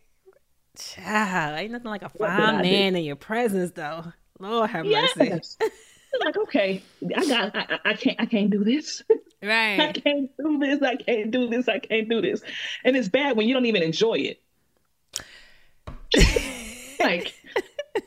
[0.76, 4.12] Child, ain't nothing like a fine man in your presence, though.
[4.39, 5.24] Lord have mercy.
[5.24, 5.57] Yes.
[6.14, 6.83] I'm like, okay,
[7.16, 9.03] I got I I can't I can't do this.
[9.45, 9.80] Right.
[9.80, 10.80] I can't do this.
[10.83, 11.68] I can't do this.
[11.68, 12.43] I can't do this.
[12.85, 14.41] And it's bad when you don't even enjoy it.
[17.00, 17.34] Like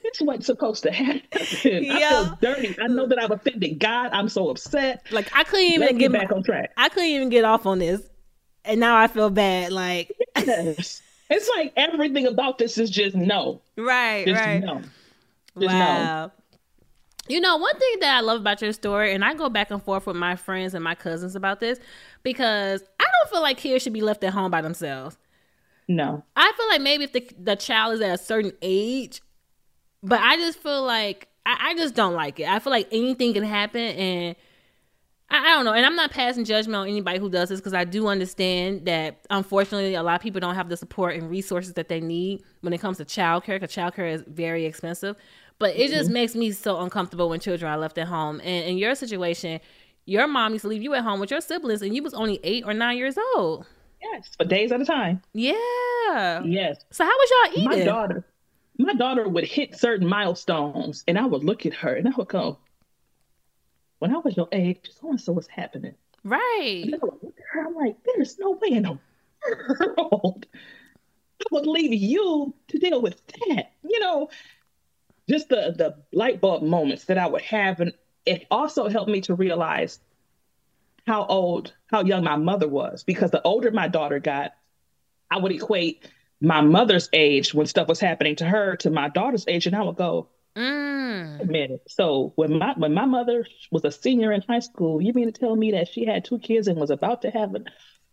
[0.04, 1.22] it's what's supposed to happen.
[1.34, 2.76] I feel dirty.
[2.82, 4.10] I know that I've offended God.
[4.14, 5.06] I'm so upset.
[5.12, 6.72] Like I couldn't even get get back my- on track.
[6.78, 8.02] I couldn't even get off on this,
[8.64, 9.72] and now I feel bad.
[9.72, 11.02] Like Yes.
[11.30, 13.60] It's like everything about this is just no.
[13.78, 14.64] right, Just right.
[14.64, 14.82] no.
[15.60, 16.32] Just wow.
[17.28, 19.82] You know, one thing that I love about your story, and I go back and
[19.82, 21.80] forth with my friends and my cousins about this,
[22.22, 25.18] because I don't feel like kids should be left at home by themselves.
[25.88, 26.24] No.
[26.36, 29.22] I feel like maybe if the the child is at a certain age,
[30.02, 32.48] but I just feel like I, I just don't like it.
[32.48, 34.36] I feel like anything can happen, and
[35.30, 35.74] I, I don't know.
[35.74, 39.26] And I'm not passing judgment on anybody who does this because I do understand that
[39.30, 42.74] unfortunately a lot of people don't have the support and resources that they need when
[42.74, 45.16] it comes to childcare because childcare is very expensive.
[45.60, 46.14] But it just Mhm.
[46.14, 48.42] makes me so uncomfortable when children are left at home.
[48.44, 49.62] And in your situation,
[50.06, 52.40] your mom used to leave you at home with your siblings, and you was only
[52.44, 53.66] eight or nine years old.
[54.12, 55.22] Yes, for days at a time.
[55.34, 56.44] Yeah.
[56.44, 56.84] Yes.
[56.92, 57.80] So how was y'all eating?
[57.80, 58.26] My daughter,
[58.78, 62.28] my daughter would hit certain milestones, and I would look at her and I would
[62.28, 62.58] go,
[64.00, 66.82] "When I was your age, so and so was happening." Right.
[66.86, 67.68] And I would look at her.
[67.68, 69.00] I'm like, "There's no way in the
[69.98, 70.46] world
[71.42, 74.30] I would leave you to deal with that." You know,
[75.30, 77.94] just the the light bulb moments that I would have, and
[78.26, 80.00] it also helped me to realize
[81.08, 83.04] how old, how young my mother was.
[83.04, 84.54] Because the older my daughter got,
[85.32, 86.08] I would equate
[86.42, 89.84] my mother's age when stuff was happening to her to my daughter's age, and I
[89.84, 91.40] would go, Mm.
[91.40, 95.02] "Wait a minute." So when my when my mother was a senior in high school,
[95.02, 97.56] you mean to tell me that she had two kids and was about to have
[97.56, 97.66] an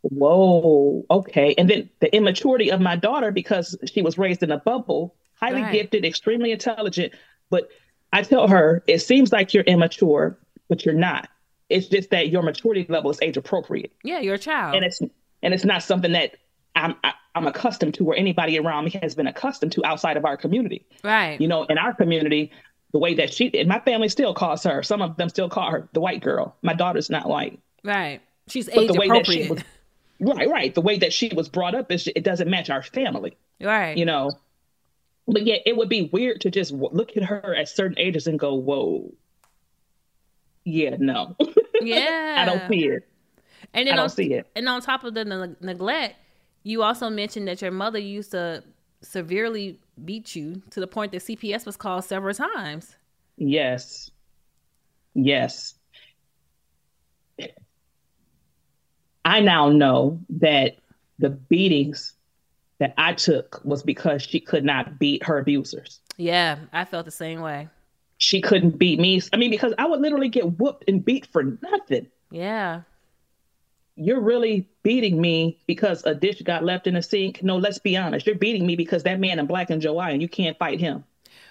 [0.02, 1.54] Whoa, okay.
[1.56, 5.62] And then the immaturity of my daughter because she was raised in a bubble, highly
[5.62, 5.72] Right.
[5.72, 7.12] gifted, extremely intelligent.
[7.50, 7.68] But
[8.12, 10.38] I tell her, it seems like you're immature,
[10.68, 11.28] but you're not.
[11.72, 13.92] It's just that your maturity level is age appropriate.
[14.04, 14.76] Yeah, you're a child.
[14.76, 16.36] And it's and it's not something that
[16.76, 20.24] I'm I, I'm accustomed to or anybody around me has been accustomed to outside of
[20.24, 20.86] our community.
[21.02, 21.40] right.
[21.40, 22.52] You know, in our community,
[22.92, 25.70] the way that she and my family still calls her, some of them still call
[25.70, 26.56] her the white girl.
[26.62, 27.58] My daughter's not white.
[27.82, 28.20] Right.
[28.48, 29.50] She's age that she appropriate.
[29.50, 29.62] was
[30.20, 30.74] right, right.
[30.74, 33.36] The way that she was brought up is it doesn't match our family.
[33.60, 33.96] right.
[33.96, 34.30] You know.
[35.28, 38.26] But yet it would be weird to just w- look at her at certain ages
[38.26, 39.12] and go, "Whoa,
[40.64, 41.36] yeah, no,
[41.86, 42.36] Yeah.
[42.38, 43.08] I don't see it."
[43.74, 44.46] And then I don't on, see it.
[44.54, 46.16] And on top of the ne- neglect,
[46.62, 48.64] you also mentioned that your mother used to
[49.00, 52.96] severely beat you to the point that CPS was called several times.
[53.36, 54.10] Yes,
[55.14, 55.74] yes.
[59.24, 60.76] I now know that
[61.18, 62.14] the beatings
[62.78, 66.00] that I took was because she could not beat her abusers.
[66.16, 67.68] Yeah, I felt the same way.
[68.22, 69.20] She couldn't beat me.
[69.32, 72.06] I mean, because I would literally get whooped and beat for nothing.
[72.30, 72.82] Yeah.
[73.96, 77.42] You're really beating me because a dish got left in the sink.
[77.42, 78.24] No, let's be honest.
[78.24, 81.02] You're beating me because that man in black and Joe and you can't fight him.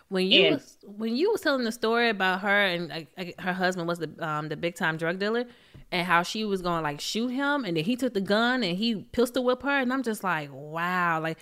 [0.07, 3.05] When you And- was, when you was telling the story about her and
[3.39, 5.45] her husband was the um the big time drug dealer
[5.91, 8.63] and how she was going to like shoot him and then he took the gun
[8.63, 11.37] and he pistol whipped her and I'm just like wow like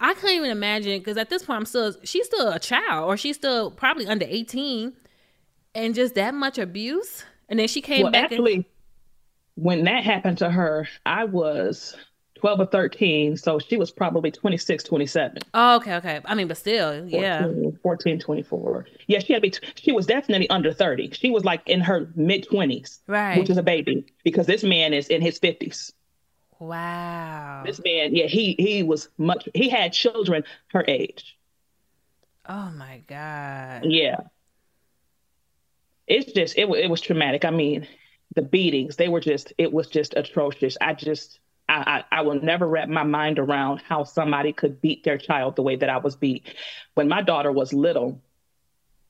[0.00, 3.16] I can't even imagine because at this point I'm still she's still a child or
[3.16, 4.92] she's still probably under 18
[5.74, 8.64] and just that much abuse and then she came well, back actually, and,
[9.54, 11.96] when that happened to her, I was
[12.34, 13.36] 12 or 13.
[13.38, 15.38] So she was probably 26, 27.
[15.54, 18.86] oh okay okay I mean but still yeah 14, 14 24.
[19.06, 21.12] Yeah, she had to be, she was definitely under 30.
[21.12, 23.38] She was like in her mid 20s, Right.
[23.38, 25.92] which is a baby because this man is in his 50s.
[26.58, 31.36] Wow This man, yeah, he he was much, he had children her age.
[32.46, 34.28] oh my god Yeah.
[36.06, 37.44] It's just, it, it was traumatic.
[37.44, 37.86] I mean,
[38.34, 40.76] the beatings, they were just, it was just atrocious.
[40.80, 45.02] I just, I, I, I will never wrap my mind around how somebody could beat
[45.04, 46.54] their child the way that I was beat.
[46.94, 48.22] When my daughter was little,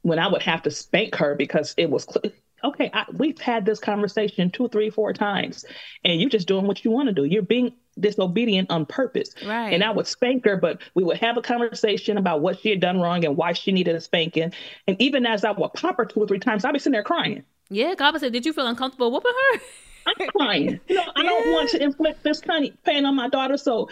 [0.02, 2.32] when I would have to spank her because it was, cl-
[2.64, 5.64] okay, I, we've had this conversation two, three, four times,
[6.04, 7.24] and you're just doing what you want to do.
[7.24, 9.30] You're being disobedient on purpose.
[9.44, 9.72] Right.
[9.72, 12.80] And I would spank her, but we would have a conversation about what she had
[12.80, 14.52] done wrong and why she needed a spanking.
[14.86, 17.02] And even as I would pop her two or three times, I'd be sitting there
[17.02, 17.44] crying.
[17.70, 19.60] yeah God said did you feel uncomfortable whooping her
[20.08, 20.80] I'm crying.
[20.86, 23.56] You know, I don't want to inflict this kind of pain on my daughter.
[23.56, 23.88] So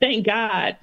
[0.00, 0.76] thank God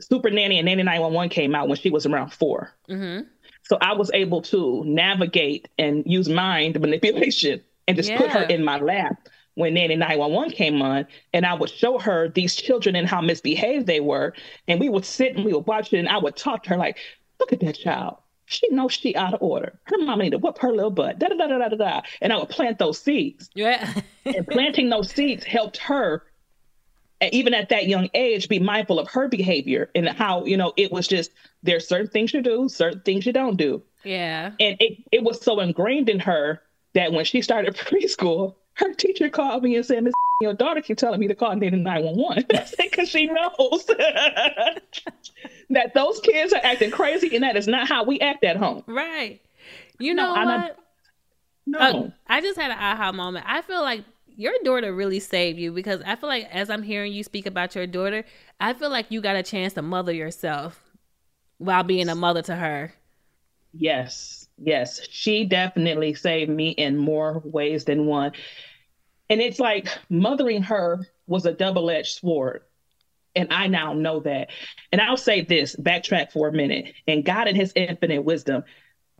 [0.00, 2.72] Super Nanny and Nanny 911 came out when she was around four.
[2.88, 3.26] mm-hmm
[3.70, 8.64] So I was able to navigate and use mind manipulation and just put her in
[8.64, 11.06] my lap when Nanny 911 came on.
[11.32, 14.34] And I would show her these children and how misbehaved they were.
[14.66, 15.98] And we would sit and we would watch it.
[15.98, 16.98] And I would talk to her like,
[17.38, 18.16] look at that child.
[18.46, 19.78] She knows she out of order.
[19.84, 21.20] Her mama need to whoop her little butt.
[21.20, 22.00] Da da da da da da.
[22.20, 23.50] And I would plant those seeds.
[23.54, 23.94] yeah
[24.24, 26.24] and planting those seeds helped her
[27.32, 30.90] even at that young age be mindful of her behavior and how you know it
[30.90, 31.30] was just
[31.62, 35.40] there's certain things you do certain things you don't do yeah and it, it was
[35.42, 36.62] so ingrained in her
[36.94, 40.96] that when she started preschool her teacher called me and said miss your daughter keep
[40.96, 42.44] telling me to call 911
[42.78, 43.84] because she knows
[45.70, 48.82] that those kids are acting crazy and that is not how we act at home
[48.86, 49.40] Right.
[49.98, 50.44] You No, know what?
[50.44, 50.76] not-
[51.66, 53.44] no Uh, I just had an aha moment.
[53.46, 54.02] I feel like
[54.40, 57.74] your daughter really saved you because I feel like as I'm hearing you speak about
[57.74, 58.24] your daughter,
[58.58, 60.82] I feel like you got a chance to mother yourself
[61.58, 62.94] while being a mother to her.
[63.74, 65.06] Yes, yes.
[65.10, 68.32] She definitely saved me in more ways than one.
[69.28, 72.62] And it's like mothering her was a double edged sword.
[73.36, 74.48] And I now know that.
[74.90, 76.94] And I'll say this backtrack for a minute.
[77.06, 78.64] And God, in his infinite wisdom,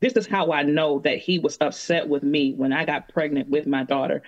[0.00, 3.50] this is how I know that he was upset with me when I got pregnant
[3.50, 4.22] with my daughter.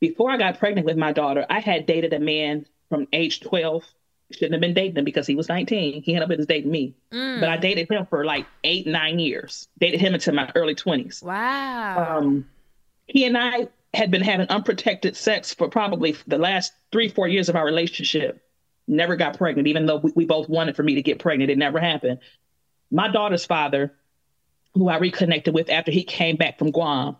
[0.00, 3.84] Before I got pregnant with my daughter, I had dated a man from age 12.
[4.32, 6.02] Shouldn't have been dating him because he was 19.
[6.02, 6.94] He ended up dating me.
[7.12, 7.40] Mm.
[7.40, 9.68] But I dated him for like eight, nine years.
[9.78, 11.22] Dated him until my early 20s.
[11.22, 12.18] Wow.
[12.18, 12.46] Um,
[13.06, 17.48] he and I had been having unprotected sex for probably the last three, four years
[17.48, 18.40] of our relationship.
[18.86, 21.50] Never got pregnant, even though we, we both wanted for me to get pregnant.
[21.50, 22.20] It never happened.
[22.90, 23.92] My daughter's father,
[24.74, 27.16] who I reconnected with after he came back from Guam,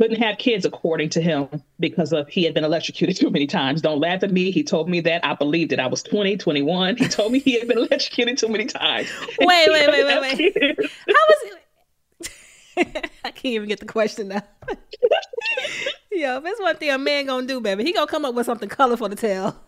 [0.00, 1.46] couldn't have kids according to him
[1.78, 3.82] because of he had been electrocuted too many times.
[3.82, 4.50] Don't laugh at me.
[4.50, 5.24] He told me that.
[5.24, 5.78] I believed it.
[5.78, 6.96] I was 20, 21.
[6.96, 9.12] He told me he had been electrocuted too many times.
[9.40, 10.54] Wait, wait, wait, wait, wait.
[10.54, 10.92] kids.
[11.06, 13.10] How was it?
[13.24, 14.42] I can't even get the question now.
[16.10, 18.46] Yo, if it's one thing a man gonna do, baby, he gonna come up with
[18.46, 19.60] something colorful to tell.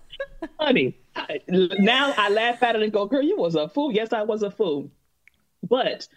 [0.59, 3.93] Honey, I, now I laugh at it and go, girl, you was a fool.
[3.93, 4.91] Yes, I was a fool.
[5.63, 6.09] But,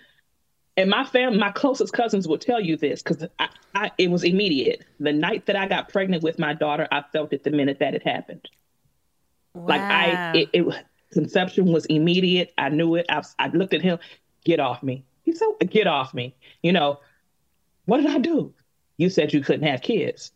[0.78, 4.24] and my family, my closest cousins will tell you this because I, I, it was
[4.24, 4.84] immediate.
[5.00, 7.94] The night that I got pregnant with my daughter, I felt it the minute that
[7.94, 8.48] it happened.
[9.54, 12.54] Like I, it, it conception was immediate.
[12.58, 13.06] I knew it.
[13.10, 14.00] I, I looked at him,
[14.44, 15.06] get off me.
[15.24, 16.36] He said, get off me.
[16.62, 17.00] You know,
[17.86, 18.54] what did I do?
[18.98, 20.32] You said you couldn't have kids.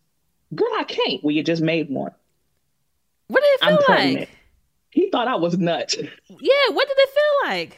[0.56, 1.24] Girl, I can't.
[1.24, 2.14] Well, you just made one.
[3.28, 4.30] What did it feel I'm like?
[4.90, 5.96] He thought I was nuts.
[5.96, 7.78] Yeah, what did it feel like?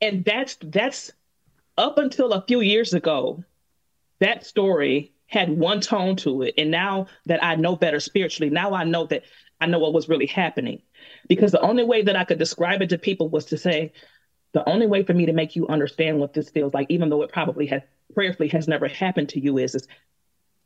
[0.00, 1.12] And that's that's
[1.78, 3.44] up until a few years ago,
[4.20, 6.54] that story had one tone to it.
[6.56, 9.24] And now that I know better spiritually, now I know that
[9.60, 10.82] I know what was really happening.
[11.28, 13.92] Because the only way that I could describe it to people was to say,
[14.52, 17.22] the only way for me to make you understand what this feels like, even though
[17.22, 17.82] it probably has
[18.14, 19.88] prayerfully has never happened to you, is, is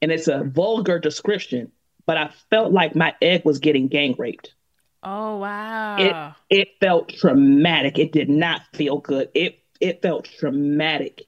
[0.02, 1.72] and it's a vulgar description,
[2.06, 4.54] but I felt like my egg was getting gang raped.
[5.02, 6.34] Oh wow.
[6.50, 7.98] It it felt traumatic.
[7.98, 9.30] It did not feel good.
[9.34, 11.26] It it felt traumatic.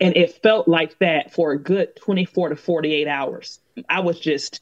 [0.00, 3.60] And it felt like that for a good 24 to 48 hours.
[3.88, 4.60] I was just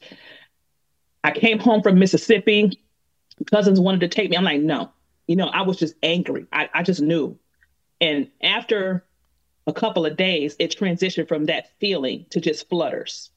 [1.23, 2.79] I came home from Mississippi.
[3.49, 4.37] Cousins wanted to take me.
[4.37, 4.91] I'm like, no.
[5.27, 6.45] You know, I was just angry.
[6.51, 7.37] I, I just knew.
[8.01, 9.05] And after
[9.65, 13.31] a couple of days, it transitioned from that feeling to just flutters.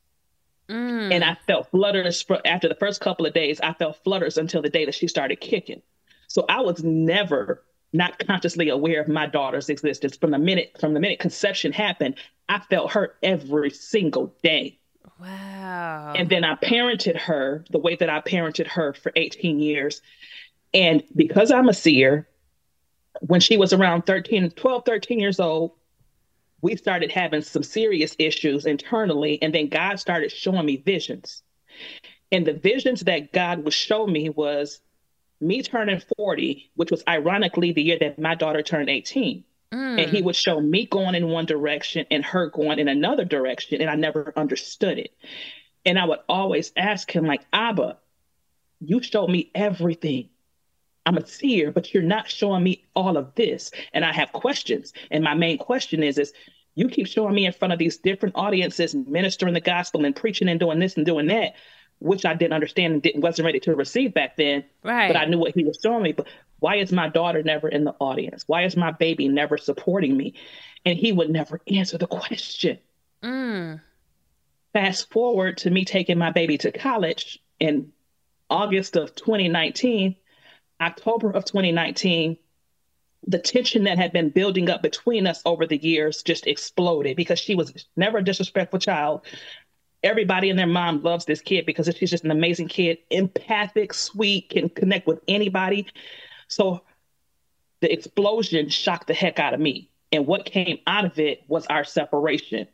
[0.68, 1.14] Mm.
[1.14, 3.60] And I felt flutters for, after the first couple of days.
[3.60, 5.82] I felt flutters until the day that she started kicking.
[6.26, 7.62] So I was never
[7.92, 12.16] not consciously aware of my daughter's existence from the minute from the minute conception happened.
[12.48, 14.78] I felt her every single day.
[15.20, 16.12] Wow.
[16.16, 20.02] And then I parented her the way that I parented her for 18 years.
[20.74, 22.28] And because I'm a seer,
[23.20, 25.72] when she was around 13, 12, 13 years old,
[26.60, 29.40] we started having some serious issues internally.
[29.42, 31.42] And then God started showing me visions.
[32.32, 34.80] And the visions that God would show me was
[35.40, 39.44] me turning 40, which was ironically the year that my daughter turned 18.
[39.72, 40.02] Mm.
[40.02, 43.80] And he would show me going in one direction and her going in another direction.
[43.80, 45.12] And I never understood it.
[45.84, 47.98] And I would always ask him, like, Abba,
[48.80, 50.28] you showed me everything.
[51.04, 53.70] I'm a seer, but you're not showing me all of this.
[53.92, 54.92] And I have questions.
[55.10, 56.32] And my main question is, is
[56.74, 60.48] you keep showing me in front of these different audiences, ministering the gospel and preaching
[60.48, 61.54] and doing this and doing that,
[61.98, 64.64] which I didn't understand and didn't wasn't ready to receive back then.
[64.82, 65.08] Right.
[65.08, 66.12] But I knew what he was showing me.
[66.12, 66.26] But
[66.58, 68.44] why is my daughter never in the audience?
[68.46, 70.34] Why is my baby never supporting me?
[70.84, 72.78] And he would never answer the question.
[73.22, 73.80] Mm.
[74.72, 77.92] Fast forward to me taking my baby to college in
[78.48, 80.16] August of 2019,
[80.80, 82.36] October of 2019,
[83.26, 87.40] the tension that had been building up between us over the years just exploded because
[87.40, 89.22] she was never a disrespectful child.
[90.02, 94.50] Everybody and their mom loves this kid because she's just an amazing kid, empathic, sweet,
[94.50, 95.86] can connect with anybody.
[96.48, 96.82] So
[97.80, 99.90] the explosion shocked the heck out of me.
[100.12, 102.68] And what came out of it was our separation.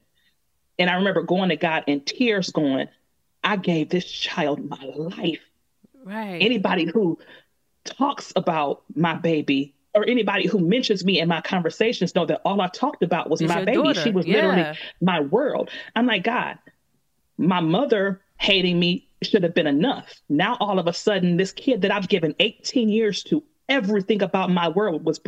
[0.79, 2.89] And I remember going to God in tears, going,
[3.43, 5.41] I gave this child my life.
[6.05, 6.39] Right.
[6.43, 7.19] Anybody who
[7.85, 12.61] talks about my baby or anybody who mentions me in my conversations know that all
[12.61, 13.77] I talked about was Is my baby.
[13.77, 14.01] daughter.
[14.01, 14.35] She was Yeah.
[14.35, 15.71] literally my world.
[15.95, 16.59] I'm like, God,
[17.43, 20.21] my mother hating me should have been enough.
[20.29, 24.51] Now all of a sudden, this kid that I've given 18 years to, everything about
[24.51, 25.21] my world was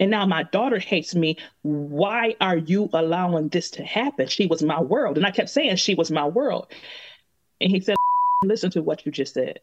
[0.00, 1.36] and now my daughter hates me.
[1.60, 4.26] Why are you allowing this to happen?
[4.28, 5.18] She was my world.
[5.18, 6.72] And I kept saying she was my world.
[7.60, 7.96] And he said,
[8.42, 9.60] Listen to what you just said.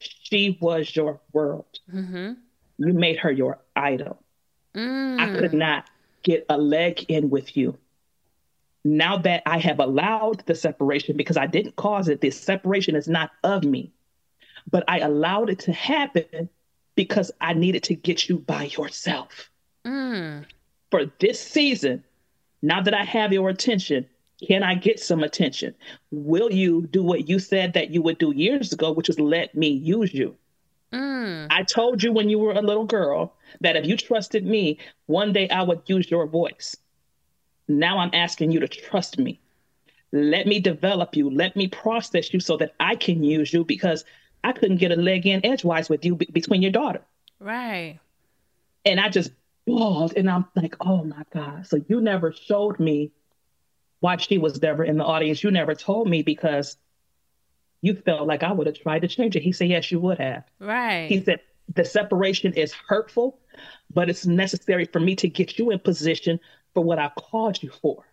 [0.00, 1.78] She was your world.
[1.94, 2.32] Mm-hmm.
[2.78, 4.18] You made her your idol.
[4.74, 5.20] Mm.
[5.20, 5.84] I could not
[6.24, 7.78] get a leg in with you.
[8.84, 13.08] Now that I have allowed the separation, because I didn't cause it, this separation is
[13.08, 13.92] not of me,
[14.70, 16.48] but I allowed it to happen
[16.94, 19.50] because I needed to get you by yourself.
[19.84, 20.46] Mm.
[20.90, 22.04] For this season,
[22.62, 24.06] now that I have your attention,
[24.46, 25.74] can I get some attention?
[26.10, 29.54] Will you do what you said that you would do years ago, which was let
[29.54, 30.36] me use you?
[30.92, 31.46] Mm.
[31.50, 35.32] I told you when you were a little girl that if you trusted me, one
[35.32, 36.76] day I would use your voice.
[37.70, 39.40] Now I'm asking you to trust me.
[40.12, 41.30] Let me develop you.
[41.30, 44.04] Let me process you so that I can use you because
[44.42, 47.02] I couldn't get a leg in edgewise with you be- between your daughter.
[47.38, 48.00] Right.
[48.84, 49.30] And I just
[49.66, 51.66] bawled and I'm like, oh my God.
[51.66, 53.12] So you never showed me
[54.00, 55.44] why she was never in the audience.
[55.44, 56.76] You never told me because
[57.82, 59.42] you felt like I would have tried to change it.
[59.42, 60.44] He said, yes, you would have.
[60.58, 61.06] Right.
[61.08, 61.40] He said,
[61.72, 63.38] the separation is hurtful,
[63.92, 66.40] but it's necessary for me to get you in position
[66.74, 68.04] for what I called you for.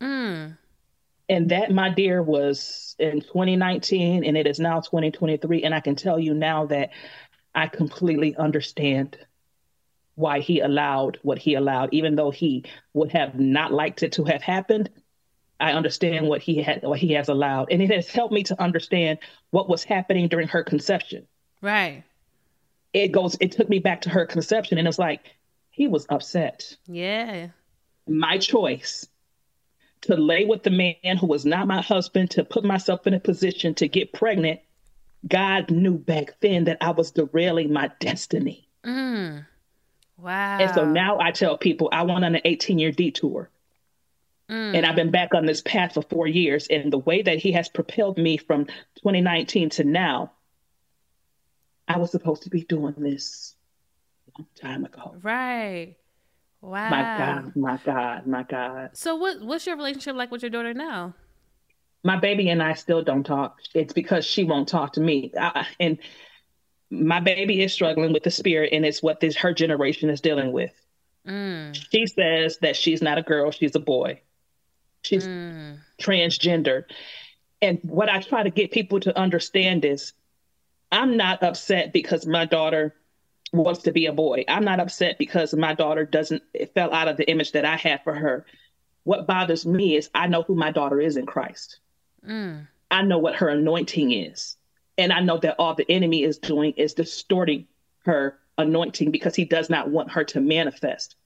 [0.00, 0.56] Mm.
[1.28, 5.64] And that, my dear, was in 2019, and it is now 2023.
[5.64, 6.90] And I can tell you now that
[7.54, 9.18] I completely understand
[10.14, 14.24] why he allowed what he allowed, even though he would have not liked it to
[14.24, 14.90] have happened.
[15.58, 18.60] I understand what he had, what he has allowed, and it has helped me to
[18.60, 19.18] understand
[19.50, 21.26] what was happening during her conception.
[21.62, 22.04] Right.
[22.92, 23.36] It goes.
[23.40, 25.22] It took me back to her conception, and it's like
[25.70, 26.76] he was upset.
[26.86, 27.48] Yeah.
[28.06, 29.06] My choice
[30.02, 33.20] to lay with the man who was not my husband, to put myself in a
[33.20, 34.60] position to get pregnant.
[35.26, 38.68] God knew back then that I was derailing my destiny.
[38.84, 39.46] Mm.
[40.18, 40.58] Wow.
[40.60, 43.50] And so now I tell people I went on an 18 year detour.
[44.48, 44.76] Mm.
[44.76, 46.68] And I've been back on this path for four years.
[46.68, 50.32] And the way that he has propelled me from 2019 to now,
[51.88, 53.56] I was supposed to be doing this
[54.28, 55.16] a long time ago.
[55.20, 55.96] Right.
[56.66, 56.90] Wow.
[56.90, 58.90] My God, my God, my God.
[58.94, 61.14] So what what's your relationship like with your daughter now?
[62.02, 63.58] My baby and I still don't talk.
[63.72, 65.32] It's because she won't talk to me.
[65.38, 65.98] I, and
[66.90, 70.50] my baby is struggling with the spirit, and it's what this her generation is dealing
[70.50, 70.72] with.
[71.26, 71.76] Mm.
[71.90, 74.20] She says that she's not a girl, she's a boy.
[75.02, 75.78] She's Mm.
[76.00, 76.82] transgender.
[77.62, 80.14] And what I try to get people to understand is
[80.90, 82.94] I'm not upset because my daughter
[83.52, 84.44] wants to be a boy.
[84.48, 87.76] I'm not upset because my daughter doesn't it fell out of the image that I
[87.76, 88.44] had for her.
[89.04, 91.78] What bothers me is I know who my daughter is in Christ.
[92.26, 92.66] Mm.
[92.90, 94.56] I know what her anointing is.
[94.98, 97.66] And I know that all the enemy is doing is distorting
[98.04, 101.16] her anointing because he does not want her to manifest.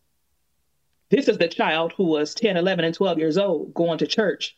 [1.11, 4.57] This is the child who was 10, 11, and 12 years old going to church,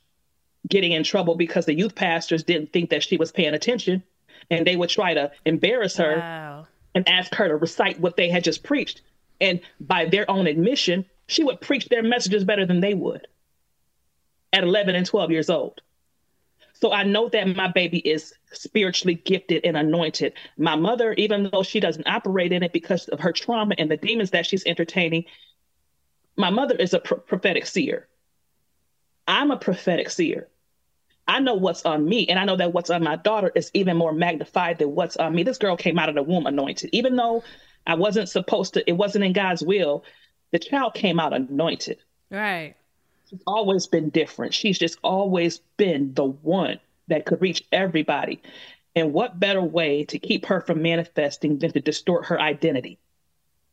[0.68, 4.02] getting in trouble because the youth pastors didn't think that she was paying attention
[4.51, 6.66] and they would try to embarrass her Wow.
[6.94, 9.02] And ask her to recite what they had just preached.
[9.40, 13.27] And by their own admission, she would preach their messages better than they would
[14.52, 15.81] at 11 and 12 years old.
[16.74, 20.35] So I know that my baby is spiritually gifted and anointed.
[20.59, 23.97] My mother, even though she doesn't operate in it because of her trauma and the
[23.97, 25.24] demons that she's entertaining,
[26.36, 28.09] my mother is a pro- prophetic seer.
[29.28, 30.48] I'm a prophetic seer.
[31.28, 33.97] I know what's on me, and I know that what's on my daughter is even
[33.97, 35.43] more magnified than what's on me.
[35.43, 36.90] This girl came out of the womb anointed.
[36.93, 37.44] Even though
[37.86, 40.05] I wasn't supposed to, it wasn't in God's will,
[40.51, 41.99] the child came out anointed.
[42.31, 42.74] Right.
[43.31, 44.53] She's always been different.
[44.53, 48.43] She's just always been the one that could reach everybody.
[48.94, 52.99] And what better way to keep her from manifesting than to distort her identity?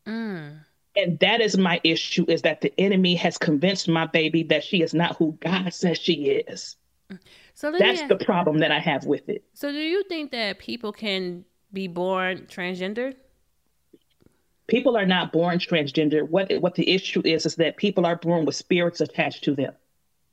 [0.06, 0.60] Mm.
[0.96, 4.82] And that is my issue is that the enemy has convinced my baby that she
[4.82, 6.76] is not who God says she is.
[7.54, 9.44] So That's ask- the problem that I have with it.
[9.54, 13.14] So do you think that people can be born transgender?
[14.66, 16.28] People are not born transgender.
[16.28, 19.74] What what the issue is is that people are born with spirits attached to them.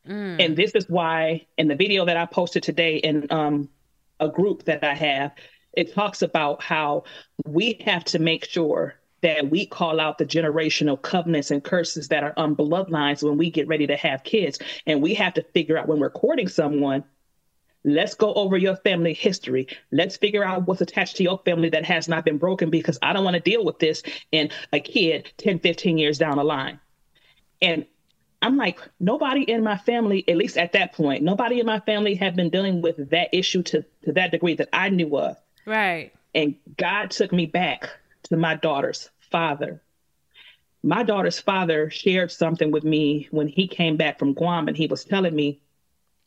[0.07, 0.44] Mm.
[0.44, 3.69] And this is why in the video that I posted today in um,
[4.19, 5.34] a group that I have,
[5.73, 7.03] it talks about how
[7.45, 12.23] we have to make sure that we call out the generational covenants and curses that
[12.23, 14.60] are on bloodlines when we get ready to have kids.
[14.85, 17.03] And we have to figure out when we're courting someone,
[17.84, 19.68] let's go over your family history.
[19.91, 23.14] Let's figure out what's attached to your family that has not been broken because I
[23.14, 26.80] don't want to deal with this in a kid 10, 15 years down the line.
[27.61, 27.85] And
[28.41, 32.14] I'm like, nobody in my family, at least at that point, nobody in my family
[32.14, 35.38] had been dealing with that issue to, to that degree that I knew of.
[35.65, 36.14] Right.
[36.35, 37.89] And God took me back
[38.29, 39.81] to my daughter's father.
[40.83, 44.87] My daughter's father shared something with me when he came back from Guam and he
[44.87, 45.59] was telling me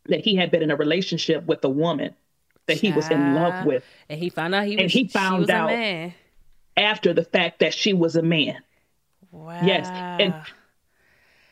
[0.06, 2.14] that he had been in a relationship with a woman
[2.66, 3.84] that he was in love with.
[4.08, 6.14] And he found out he was And he found was out a man.
[6.76, 8.58] after the fact that she was a man.
[9.30, 9.60] Wow.
[9.64, 9.88] Yes.
[9.88, 10.34] And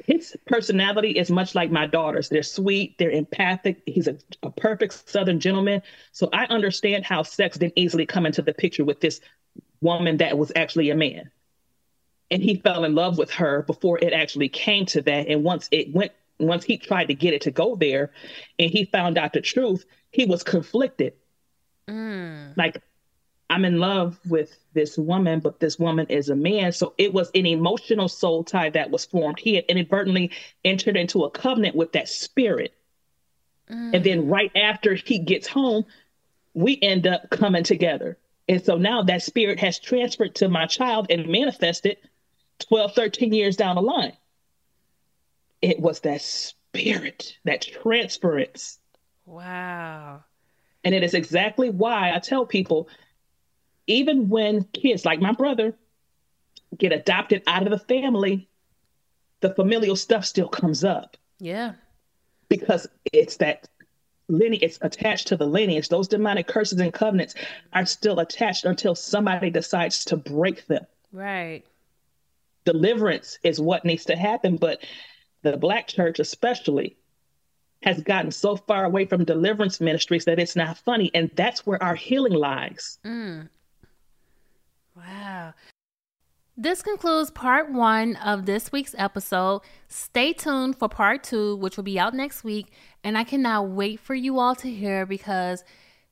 [0.05, 2.29] his personality is much like my daughter's.
[2.29, 3.83] They're sweet, they're empathic.
[3.87, 5.83] He's a, a perfect Southern gentleman.
[6.13, 9.21] So I understand how sex didn't easily come into the picture with this
[9.81, 11.31] woman that was actually a man.
[12.31, 15.29] And he fell in love with her before it actually came to that.
[15.29, 18.13] And once it went, once he tried to get it to go there
[18.59, 21.15] and he found out the truth, he was conflicted.
[21.89, 22.57] Mm.
[22.57, 22.83] Like,
[23.51, 26.73] I'm in love with this woman, but this woman is a man.
[26.73, 29.39] So it was an emotional soul tie that was formed.
[29.41, 30.31] He had inadvertently
[30.65, 32.75] entered into a covenant with that spirit.
[33.71, 35.85] And then right after he gets home,
[36.55, 38.17] we end up coming together.
[38.49, 41.99] And so now that spirit has transferred to my child and manifested
[42.61, 44.15] 12, 13 years down the line.
[45.61, 48.79] It was that spirit, that transference.
[49.27, 50.25] Wow.
[50.85, 52.89] And it is exactly why I tell people
[53.87, 55.75] even when kids like my brother
[56.77, 58.49] get adopted out of the family,
[59.41, 61.73] the familial stuff still comes up Yeah.
[62.49, 63.69] because it's that
[64.29, 65.89] lineage, it's attached to the lineage.
[65.89, 67.35] Those demonic curses and covenants
[67.73, 70.87] are still attached until somebody decides to break them.
[71.13, 71.63] Right.
[72.65, 74.85] Deliverance is what needs to happen, but
[75.43, 76.97] the black church, especially,
[77.83, 81.11] has gotten so far away from deliverance ministries that it's not funny.
[81.15, 82.99] And that's where our healing lies.
[83.05, 83.49] Mm.
[84.97, 85.55] Wow.
[86.61, 89.61] This concludes part one of this week's episode.
[89.87, 92.73] Stay tuned for part two, which will be out next week.
[93.05, 95.63] And I cannot wait for you all to hear because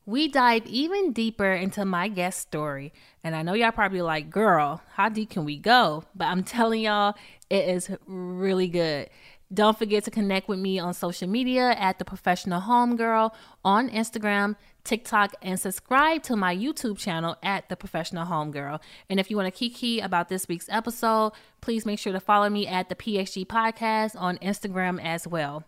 [0.05, 2.93] we dive even deeper into my guest story.
[3.25, 6.05] And I know y'all probably like, girl, how deep can we go?
[6.15, 7.17] But I'm telling y'all,
[7.51, 9.11] it is really good.
[9.53, 13.33] Don't forget to connect with me on social media at the professional homegirl
[13.65, 14.55] on Instagram,
[14.87, 18.81] TikTok, and subscribe to my YouTube channel at the professional homegirl.
[19.11, 22.49] And if you want to kiki about this week's episode, please make sure to follow
[22.49, 25.65] me at the PhD podcast on Instagram as well.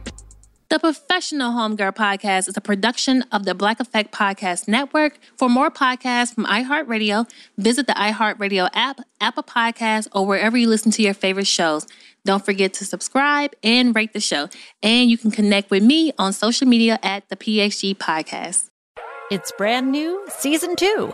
[0.69, 5.19] The Professional Homegirl Podcast is a production of the Black Effect Podcast Network.
[5.37, 10.91] For more podcasts from iHeartRadio, visit the iHeartRadio app, Apple Podcasts, or wherever you listen
[10.91, 11.85] to your favorite shows.
[12.25, 14.49] Don't forget to subscribe and rate the show.
[14.81, 18.69] And you can connect with me on social media at the PHG Podcast.
[19.29, 21.13] It's brand new, season two.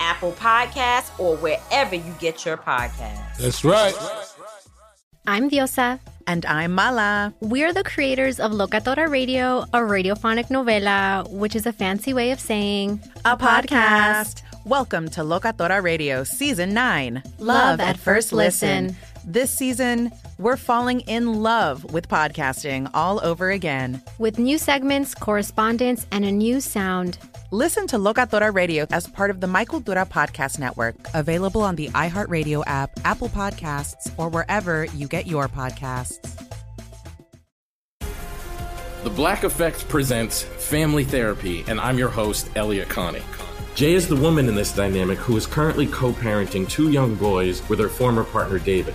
[0.00, 3.38] Apple Podcasts, or wherever you get your podcasts.
[3.38, 3.94] That's right.
[5.26, 6.00] I'm Diosa.
[6.26, 7.32] And I'm Mala.
[7.40, 12.38] We're the creators of Locatora Radio, a radiophonic novela, which is a fancy way of
[12.40, 14.42] saying a, podcast.
[14.66, 18.88] Welcome to Locatora Radio Season 9 Love, Love at, at, First listen.
[18.88, 18.98] listen.
[19.30, 24.02] This season, we're falling in love with podcasting all over again.
[24.16, 27.18] With new segments, correspondence, and a new sound.
[27.50, 31.88] Listen to Locatora Radio as part of the My Cultura Podcast Network, available on the
[31.88, 36.16] iHeartRadio app, Apple Podcasts, or wherever you get your podcasts.
[39.04, 43.20] The Black Effect presents Family Therapy, and I'm your host, Elliott Connie.
[43.74, 47.68] Jay is the woman in this dynamic who is currently co parenting two young boys
[47.68, 48.94] with her former partner, David.